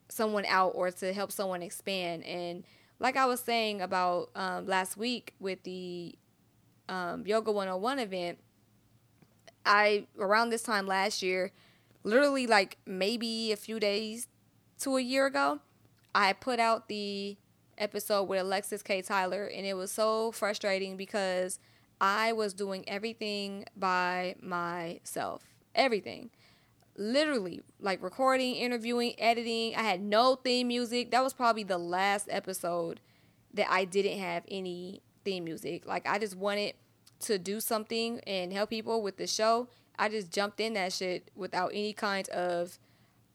someone 0.09 0.45
out 0.45 0.71
or 0.75 0.91
to 0.91 1.13
help 1.13 1.31
someone 1.31 1.61
expand. 1.61 2.23
And 2.23 2.63
like 2.99 3.15
I 3.15 3.25
was 3.25 3.39
saying 3.39 3.81
about 3.81 4.29
um, 4.35 4.65
last 4.65 4.97
week 4.97 5.33
with 5.39 5.63
the 5.63 6.15
um, 6.87 7.25
Yoga 7.25 7.51
101 7.51 7.99
event, 7.99 8.39
I 9.65 10.07
around 10.17 10.49
this 10.49 10.63
time 10.63 10.87
last 10.87 11.21
year, 11.21 11.51
literally 12.03 12.47
like 12.47 12.77
maybe 12.85 13.51
a 13.51 13.55
few 13.55 13.79
days 13.79 14.27
to 14.79 14.97
a 14.97 15.01
year 15.01 15.25
ago, 15.25 15.59
I 16.15 16.33
put 16.33 16.59
out 16.59 16.87
the 16.87 17.37
episode 17.79 18.23
with 18.23 18.41
Alexis 18.41 18.83
K. 18.83 19.01
Tyler, 19.01 19.45
and 19.45 19.65
it 19.65 19.75
was 19.75 19.91
so 19.91 20.31
frustrating 20.31 20.97
because 20.97 21.59
I 21.99 22.33
was 22.33 22.53
doing 22.53 22.87
everything 22.87 23.65
by 23.75 24.35
myself. 24.41 25.43
Everything. 25.73 26.29
Literally, 26.95 27.61
like 27.79 28.03
recording, 28.03 28.55
interviewing, 28.55 29.13
editing. 29.17 29.75
I 29.75 29.83
had 29.83 30.01
no 30.01 30.35
theme 30.35 30.67
music. 30.67 31.11
That 31.11 31.23
was 31.23 31.33
probably 31.33 31.63
the 31.63 31.77
last 31.77 32.27
episode 32.29 32.99
that 33.53 33.67
I 33.69 33.85
didn't 33.85 34.19
have 34.19 34.43
any 34.47 35.01
theme 35.23 35.45
music. 35.45 35.85
Like, 35.87 36.07
I 36.07 36.19
just 36.19 36.35
wanted 36.35 36.73
to 37.21 37.37
do 37.37 37.59
something 37.59 38.19
and 38.25 38.53
help 38.53 38.69
people 38.69 39.01
with 39.01 39.17
the 39.17 39.27
show, 39.27 39.67
I 39.97 40.09
just 40.09 40.31
jumped 40.31 40.59
in 40.59 40.73
that 40.73 40.93
shit 40.93 41.29
without 41.35 41.71
any 41.73 41.93
kind 41.93 42.27
of 42.29 42.79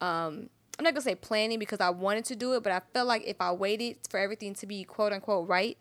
um 0.01 0.51
I'm 0.79 0.85
not 0.85 0.95
gonna 0.95 1.03
say 1.03 1.15
planning 1.15 1.59
because 1.59 1.81
I 1.81 1.91
wanted 1.91 2.25
to 2.27 2.37
do 2.37 2.55
it, 2.55 2.63
but 2.63 2.73
I 2.73 2.81
felt 2.93 3.07
like 3.07 3.23
if 3.25 3.37
I 3.41 3.53
waited 3.53 3.99
for 4.09 4.19
everything 4.19 4.55
to 4.55 4.67
be 4.67 4.85
quote 4.85 5.13
unquote 5.13 5.49
right, 5.49 5.79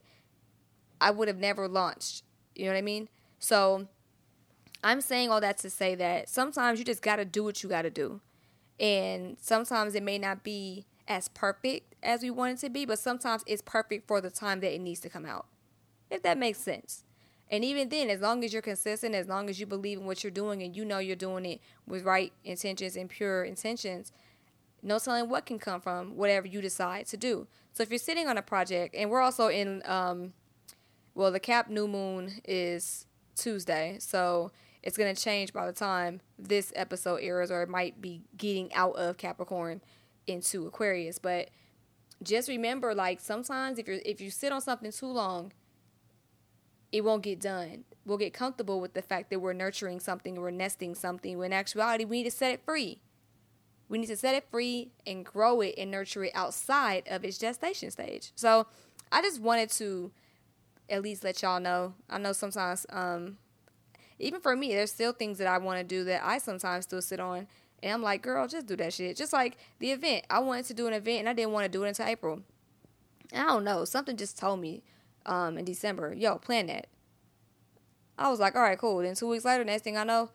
I 1.01 1.12
would 1.12 1.27
have 1.27 1.38
never 1.38 1.67
launched. 1.67 2.23
You 2.56 2.65
know 2.65 2.71
what 2.71 2.77
I 2.77 2.84
mean? 2.84 3.10
So 3.39 3.88
I'm 4.84 5.01
saying 5.01 5.29
all 5.29 5.41
that 5.41 5.58
to 5.60 5.69
say 5.69 5.95
that 5.95 6.29
sometimes 6.29 6.79
you 6.79 6.86
just 6.86 7.01
gotta 7.01 7.25
do 7.25 7.43
what 7.43 7.63
you 7.63 7.69
gotta 7.69 7.89
do. 7.89 8.21
And 8.79 9.38
sometimes 9.39 9.95
it 9.95 10.03
may 10.03 10.17
not 10.17 10.43
be 10.43 10.86
as 11.08 11.27
perfect 11.27 11.95
as 12.03 12.21
we 12.21 12.29
want 12.29 12.53
it 12.53 12.65
to 12.65 12.69
be, 12.69 12.86
but 12.86 12.99
sometimes 12.99 13.43
it's 13.47 13.62
perfect 13.62 14.08
for 14.08 14.21
the 14.21 14.29
time 14.29 14.60
that 14.60 14.73
it 14.73 14.79
needs 14.79 14.99
to 15.01 15.10
come 15.10 15.25
out. 15.25 15.47
If 16.10 16.21
that 16.23 16.38
makes 16.38 16.60
sense. 16.60 17.03
And 17.49 17.63
even 17.63 17.89
then, 17.89 18.10
as 18.10 18.21
long 18.21 18.43
as 18.43 18.53
you're 18.53 18.62
consistent, 18.62 19.13
as 19.13 19.27
long 19.27 19.49
as 19.49 19.60
you 19.60 19.65
believe 19.65 19.99
in 19.99 20.06
what 20.06 20.23
you're 20.23 20.32
doing 20.32 20.63
and 20.63 20.75
you 20.75 20.86
know 20.86 20.99
you're 20.99 21.15
doing 21.15 21.45
it 21.45 21.62
with 21.88 22.03
right 22.03 22.32
intentions 22.43 22.95
and 22.95 23.10
pure 23.10 23.43
intentions, 23.43 24.12
no 24.83 24.99
telling 24.99 25.29
what 25.29 25.45
can 25.45 25.57
come 25.57 25.81
from 25.81 26.17
whatever 26.17 26.45
you 26.45 26.61
decide 26.61 27.07
to 27.07 27.17
do. 27.17 27.47
So 27.71 27.81
if 27.81 27.89
you're 27.89 27.97
sitting 27.97 28.27
on 28.27 28.37
a 28.37 28.41
project, 28.41 28.93
and 28.95 29.09
we're 29.09 29.21
also 29.21 29.47
in, 29.47 29.81
um, 29.85 30.33
well, 31.15 31.31
the 31.31 31.39
cap 31.39 31.69
new 31.69 31.87
moon 31.87 32.41
is 32.45 33.05
Tuesday, 33.35 33.97
so 33.99 34.51
it's 34.83 34.97
going 34.97 35.13
to 35.13 35.19
change 35.19 35.53
by 35.53 35.65
the 35.65 35.73
time 35.73 36.21
this 36.37 36.73
episode 36.75 37.19
airs, 37.21 37.49
or 37.49 37.63
it 37.63 37.69
might 37.69 38.01
be 38.01 38.21
getting 38.35 38.73
out 38.73 38.95
of 38.95 39.17
Capricorn 39.17 39.81
into 40.27 40.67
Aquarius. 40.67 41.17
But 41.17 41.49
just 42.21 42.49
remember, 42.49 42.93
like 42.93 43.19
sometimes 43.19 43.79
if 43.79 43.87
you 43.87 43.99
if 44.05 44.21
you 44.21 44.29
sit 44.29 44.51
on 44.51 44.61
something 44.61 44.91
too 44.91 45.07
long, 45.07 45.53
it 46.91 47.03
won't 47.03 47.23
get 47.23 47.39
done. 47.39 47.85
We'll 48.05 48.17
get 48.17 48.33
comfortable 48.33 48.81
with 48.81 48.93
the 48.93 49.01
fact 49.01 49.29
that 49.29 49.39
we're 49.39 49.53
nurturing 49.53 49.99
something, 49.99 50.35
we're 50.35 50.51
nesting 50.51 50.93
something, 50.93 51.37
when 51.37 51.53
in 51.53 51.57
actuality, 51.57 52.05
we 52.05 52.17
need 52.17 52.29
to 52.29 52.31
set 52.31 52.51
it 52.51 52.65
free. 52.65 52.99
We 53.93 53.99
need 53.99 54.08
to 54.08 54.17
set 54.17 54.34
it 54.34 54.49
free 54.49 54.89
and 55.06 55.23
grow 55.23 55.62
it 55.62 55.75
and 55.77 55.91
nurture 55.91 56.23
it 56.23 56.32
outside 56.34 57.03
of 57.08 57.23
its 57.23 57.38
gestation 57.38 57.91
stage. 57.91 58.32
So 58.34 58.65
I 59.12 59.21
just 59.21 59.39
wanted 59.39 59.69
to 59.73 60.12
at 60.89 61.03
least 61.03 61.23
let 61.23 61.43
y'all 61.43 61.60
know. 61.60 61.93
I 62.10 62.17
know 62.17 62.34
sometimes, 62.34 62.88
um, 62.89 63.38
even 64.17 64.41
for 64.41 64.56
me, 64.56 64.69
there's 64.69 64.91
still 64.91 65.13
things 65.13 65.38
that 65.38 65.45
I 65.45 65.60
want 65.60 65.77
to 65.77 65.84
do 65.84 66.06
that 66.06 66.23
I 66.25 66.39
sometimes 66.39 66.86
still 66.86 67.03
sit 67.03 67.19
on. 67.19 67.45
And 67.84 67.93
I'm 67.93 68.01
like, 68.01 68.23
girl, 68.23 68.47
just 68.47 68.65
do 68.65 68.75
that 68.77 68.93
shit. 68.93 69.15
Just 69.15 69.32
like 69.32 69.58
the 69.77 69.91
event. 69.91 70.25
I 70.27 70.39
wanted 70.39 70.65
to 70.65 70.73
do 70.73 70.88
an 70.88 70.93
event 70.93 71.19
and 71.19 71.29
I 71.29 71.34
didn't 71.34 71.51
want 71.51 71.65
to 71.65 71.69
do 71.69 71.84
it 71.84 71.89
until 71.89 72.08
April. 72.08 72.41
And 73.32 73.43
I 73.43 73.45
don't 73.45 73.63
know. 73.63 73.86
Something 73.86 74.17
just 74.17 74.39
told 74.39 74.60
me 74.60 74.82
um, 75.27 75.56
in 75.56 75.65
December, 75.65 76.15
yo, 76.15 76.39
plan 76.39 76.65
that. 76.65 76.88
I 78.17 78.32
was 78.32 78.39
like, 78.39 78.56
all 78.56 78.63
right, 78.63 78.79
cool. 78.79 79.03
Then 79.03 79.13
two 79.13 79.27
weeks 79.27 79.45
later, 79.45 79.63
next 79.63 79.84
thing 79.84 79.97
I 79.97 80.03
know, 80.03 80.32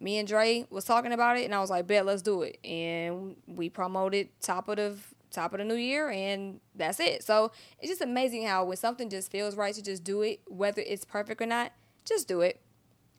me 0.00 0.18
and 0.18 0.26
Dre 0.26 0.66
was 0.70 0.84
talking 0.84 1.12
about 1.12 1.36
it, 1.36 1.44
and 1.44 1.54
I 1.54 1.60
was 1.60 1.70
like, 1.70 1.86
bet, 1.86 2.06
let's 2.06 2.22
do 2.22 2.42
it. 2.42 2.58
And 2.64 3.36
we 3.46 3.68
promoted 3.68 4.28
top 4.40 4.68
of 4.68 4.76
the 4.76 4.96
top 5.30 5.52
of 5.52 5.58
the 5.58 5.64
new 5.64 5.74
year, 5.74 6.10
and 6.10 6.60
that's 6.74 6.98
it. 6.98 7.22
So 7.22 7.52
it's 7.78 7.88
just 7.88 8.00
amazing 8.00 8.46
how 8.46 8.64
when 8.64 8.76
something 8.76 9.08
just 9.08 9.30
feels 9.30 9.56
right 9.56 9.74
to 9.74 9.82
just 9.82 10.02
do 10.02 10.22
it, 10.22 10.40
whether 10.46 10.82
it's 10.84 11.04
perfect 11.04 11.40
or 11.40 11.46
not, 11.46 11.72
just 12.04 12.26
do 12.26 12.40
it. 12.40 12.60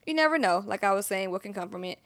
You 0.05 0.13
never 0.13 0.37
know, 0.37 0.63
like 0.65 0.83
I 0.83 0.93
was 0.93 1.05
saying, 1.05 1.31
what 1.31 1.43
can 1.43 1.53
come 1.53 1.69
from 1.69 1.83
it. 1.83 1.99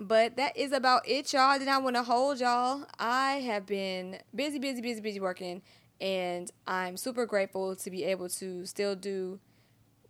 But 0.00 0.36
that 0.36 0.56
is 0.56 0.72
about 0.72 1.06
it, 1.06 1.32
y'all. 1.32 1.58
Did 1.58 1.66
not 1.66 1.82
want 1.82 1.96
to 1.96 2.02
hold 2.02 2.40
y'all. 2.40 2.86
I 2.98 3.34
have 3.34 3.66
been 3.66 4.18
busy, 4.34 4.58
busy, 4.58 4.80
busy, 4.80 5.00
busy 5.00 5.20
working 5.20 5.62
and 6.02 6.50
I'm 6.66 6.96
super 6.96 7.24
grateful 7.26 7.76
to 7.76 7.90
be 7.90 8.02
able 8.04 8.28
to 8.30 8.66
still 8.66 8.96
do 8.96 9.38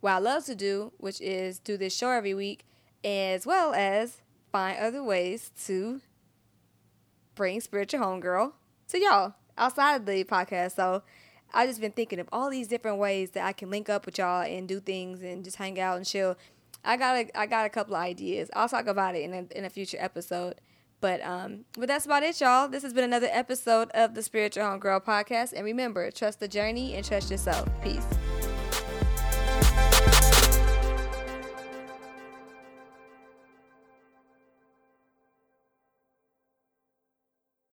what 0.01 0.13
I 0.13 0.17
love 0.17 0.43
to 0.45 0.55
do, 0.55 0.91
which 0.97 1.21
is 1.21 1.59
do 1.59 1.77
this 1.77 1.95
show 1.95 2.09
every 2.09 2.33
week, 2.33 2.65
as 3.03 3.45
well 3.45 3.73
as 3.73 4.21
find 4.51 4.79
other 4.79 5.03
ways 5.03 5.51
to 5.65 6.01
bring 7.35 7.59
spiritual 7.61 8.01
homegirl 8.01 8.53
to 8.89 8.99
y'all 8.99 9.33
outside 9.57 9.95
of 9.95 10.05
the 10.05 10.23
podcast. 10.23 10.75
So 10.75 11.03
I 11.53 11.67
just 11.67 11.81
been 11.81 11.91
thinking 11.91 12.19
of 12.19 12.27
all 12.31 12.49
these 12.49 12.67
different 12.67 12.97
ways 12.97 13.31
that 13.31 13.45
I 13.45 13.53
can 13.53 13.69
link 13.69 13.89
up 13.89 14.05
with 14.05 14.17
y'all 14.17 14.43
and 14.43 14.67
do 14.67 14.79
things 14.79 15.21
and 15.21 15.43
just 15.43 15.57
hang 15.57 15.79
out 15.79 15.97
and 15.97 16.05
chill. 16.05 16.37
I 16.83 16.97
got 16.97 17.15
a, 17.15 17.39
I 17.39 17.45
got 17.45 17.65
a 17.65 17.69
couple 17.69 17.95
of 17.95 18.01
ideas. 18.01 18.49
I'll 18.53 18.69
talk 18.69 18.87
about 18.87 19.15
it 19.15 19.21
in 19.21 19.33
a, 19.33 19.57
in 19.57 19.65
a 19.65 19.69
future 19.69 19.97
episode. 19.99 20.55
But 20.99 21.21
um, 21.21 21.65
but 21.77 21.89
that's 21.89 22.05
about 22.05 22.23
it, 22.23 22.39
y'all. 22.39 22.69
This 22.69 22.81
has 22.83 22.93
been 22.93 23.03
another 23.03 23.27
episode 23.29 23.89
of 23.91 24.15
the 24.15 24.23
Spiritual 24.23 24.63
Homegirl 24.63 25.03
podcast. 25.03 25.51
And 25.51 25.65
remember, 25.65 26.09
trust 26.11 26.39
the 26.39 26.47
journey 26.47 26.93
and 26.93 27.03
trust 27.03 27.29
yourself. 27.29 27.67
Peace. 27.83 28.05